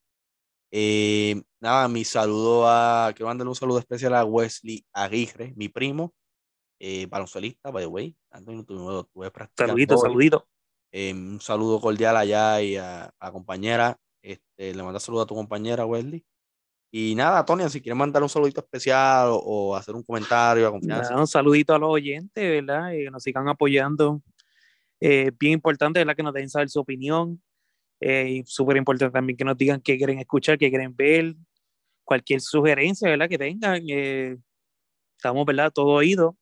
Eh, 0.72 1.40
nada, 1.60 1.88
mi 1.88 2.04
saludo 2.04 2.68
a, 2.68 3.12
quiero 3.14 3.28
mandarle 3.28 3.50
un 3.50 3.56
saludo 3.56 3.78
especial 3.78 4.14
a 4.14 4.24
Wesley 4.24 4.84
Aguirre, 4.92 5.52
mi 5.56 5.68
primo, 5.68 6.14
eh, 6.80 7.06
baloncelista, 7.06 7.70
by 7.70 7.84
the 7.84 7.86
way. 7.86 8.16
Saludito, 9.56 9.96
saludito. 9.96 10.48
Eh, 10.92 11.12
un 11.12 11.40
saludo 11.40 11.80
cordial 11.80 12.16
allá 12.16 12.60
y 12.62 12.76
a, 12.76 13.12
la 13.20 13.32
compañera. 13.32 13.96
Este, 14.22 14.74
le 14.74 14.82
manda 14.82 14.98
saludo 14.98 15.22
a 15.22 15.26
tu 15.26 15.34
compañera, 15.34 15.86
Wesley. 15.86 16.24
Y 16.92 17.14
nada, 17.14 17.44
Tony, 17.44 17.68
si 17.68 17.80
quieres 17.80 17.96
mandar 17.96 18.22
un 18.22 18.28
saludito 18.28 18.60
especial 18.60 19.28
o, 19.30 19.76
hacer 19.76 19.94
un 19.94 20.02
comentario 20.02 20.66
a 20.66 20.72
confianza. 20.72 21.16
un 21.16 21.26
saludito 21.26 21.72
a 21.72 21.78
los 21.78 21.90
oyentes, 21.90 22.34
¿verdad? 22.34 22.92
Y 22.92 23.04
que 23.04 23.10
nos 23.10 23.22
sigan 23.22 23.48
apoyando. 23.48 24.20
Eh, 24.98 25.30
bien 25.38 25.54
importante, 25.54 26.00
¿verdad? 26.00 26.16
Que 26.16 26.22
nos 26.22 26.34
den 26.34 26.48
saber 26.48 26.68
su 26.68 26.80
opinión. 26.80 27.40
Eh, 28.00 28.42
Súper 28.44 28.76
importante 28.76 29.12
también 29.12 29.36
que 29.36 29.44
nos 29.44 29.56
digan 29.56 29.80
qué 29.80 29.96
quieren 29.96 30.18
escuchar, 30.18 30.58
qué 30.58 30.68
quieren 30.68 30.96
ver, 30.96 31.36
cualquier 32.02 32.40
sugerencia, 32.40 33.08
¿verdad? 33.08 33.28
Que 33.28 33.38
tengan. 33.38 33.82
Eh, 33.88 34.36
estamos, 35.16 35.46
¿verdad? 35.46 35.70
Todo 35.72 35.88
oído. 35.88 36.36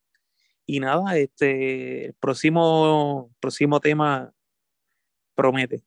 Y 0.65 0.81
nada, 0.81 1.17
este, 1.17 2.07
el 2.07 2.15
próximo, 2.15 3.31
próximo 3.41 3.81
tema 3.81 4.33
promete, 5.35 5.83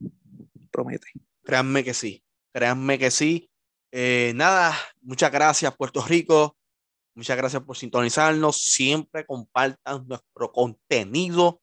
promete. 0.71 1.07
Créanme 1.43 1.83
que 1.83 1.93
sí, 1.93 2.23
créanme 2.51 2.97
que 2.97 3.11
sí. 3.11 3.50
Eh, 3.91 4.31
nada, 4.35 4.73
muchas 5.01 5.31
gracias 5.31 5.75
Puerto 5.75 6.01
Rico, 6.01 6.55
muchas 7.15 7.35
gracias 7.35 7.61
por 7.63 7.75
sintonizarnos, 7.75 8.61
siempre 8.61 9.25
compartan 9.25 10.07
nuestro 10.07 10.51
contenido 10.51 11.61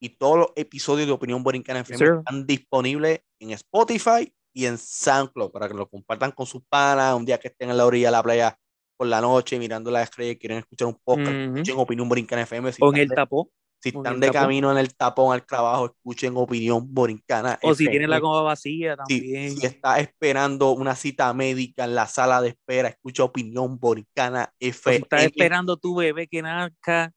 y 0.00 0.10
todos 0.10 0.38
los 0.38 0.48
episodios 0.56 1.06
de 1.06 1.12
Opinión 1.12 1.42
Borincana 1.42 1.80
FM 1.80 2.20
están 2.20 2.46
disponibles 2.46 3.20
en 3.38 3.50
Spotify 3.50 4.32
y 4.54 4.64
en 4.64 4.78
SoundCloud 4.78 5.50
para 5.50 5.68
que 5.68 5.74
lo 5.74 5.88
compartan 5.88 6.32
con 6.32 6.46
sus 6.46 6.62
panas 6.68 7.14
un 7.14 7.26
día 7.26 7.38
que 7.38 7.48
estén 7.48 7.70
en 7.70 7.76
la 7.76 7.84
orilla 7.84 8.08
de 8.08 8.12
la 8.12 8.22
playa 8.22 8.58
por 8.96 9.06
la 9.06 9.20
noche 9.20 9.58
mirando 9.58 9.90
las 9.90 10.04
estrellas 10.04 10.36
y 10.36 10.38
quieren 10.38 10.58
escuchar 10.58 10.88
un 10.88 10.98
podcast, 11.04 11.30
escuchen 11.30 11.78
Opinión 11.78 12.08
Borincana 12.08 12.42
FM. 12.42 12.72
Si 12.72 12.82
o 12.82 12.92
en 12.92 13.00
el 13.00 13.08
tapón. 13.08 13.46
Si 13.80 13.90
están 13.90 14.18
de 14.18 14.30
camino 14.32 14.72
en 14.72 14.78
el 14.78 14.94
tapón 14.96 15.32
al 15.32 15.46
trabajo, 15.46 15.86
escuchen 15.86 16.36
Opinión 16.36 16.92
Borincana. 16.92 17.58
O 17.62 17.74
si 17.74 17.88
tienen 17.88 18.10
la 18.10 18.20
coma 18.20 18.42
vacía 18.42 18.96
también. 18.96 19.56
Si, 19.56 19.66
está 19.66 20.00
esperando 20.00 20.72
una 20.72 20.96
cita 20.96 21.32
médica 21.32 21.84
en 21.84 21.94
la 21.94 22.06
sala 22.06 22.40
de 22.40 22.48
espera, 22.48 22.88
escucha 22.88 23.22
Opinión 23.22 23.78
Borincana 23.78 24.52
FM. 24.58 24.96
si 24.96 25.02
estás 25.02 25.22
esperando 25.24 25.76
tu 25.76 25.94
bebé 25.94 26.26
que 26.26 26.42
nazca, 26.42 27.12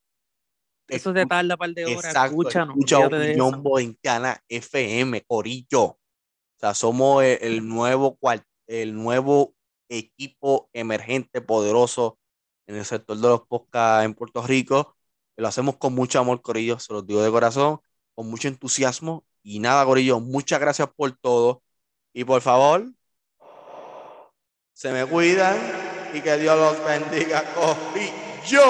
eso 0.87 1.13
te 1.13 1.25
tarda 1.25 1.55
un 1.55 1.57
par 1.57 1.69
de 1.71 1.85
horas. 1.85 2.05
Exacto, 2.05 2.49
escucha 2.49 2.99
Opinión 2.99 3.63
Borincana 3.63 4.39
FM, 4.47 5.23
Corillo. 5.25 5.83
O 5.83 5.99
sea, 6.59 6.75
somos 6.75 7.23
el, 7.23 7.67
nuevo 7.67 8.19
el 8.67 8.93
nuevo 8.93 9.55
equipo 9.89 10.69
emergente, 10.73 11.41
poderoso 11.41 12.19
en 12.67 12.75
el 12.75 12.85
sector 12.85 13.17
de 13.17 13.27
los 13.27 13.41
podcasts 13.47 14.05
en 14.05 14.13
Puerto 14.13 14.45
Rico. 14.45 14.95
Lo 15.37 15.47
hacemos 15.47 15.77
con 15.77 15.93
mucho 15.93 16.19
amor, 16.19 16.41
Corillo, 16.41 16.79
se 16.79 16.93
los 16.93 17.05
digo 17.05 17.21
de 17.23 17.31
corazón, 17.31 17.79
con 18.15 18.29
mucho 18.29 18.47
entusiasmo. 18.47 19.25
Y 19.43 19.59
nada, 19.59 19.85
Corillo, 19.85 20.19
muchas 20.19 20.59
gracias 20.59 20.89
por 20.95 21.11
todo. 21.17 21.63
Y 22.13 22.23
por 22.23 22.41
favor, 22.41 22.85
se 24.73 24.91
me 24.91 25.05
cuidan 25.05 25.57
y 26.13 26.21
que 26.21 26.37
Dios 26.37 26.57
los 26.57 26.85
bendiga, 26.85 27.43
Corillo. 27.53 28.61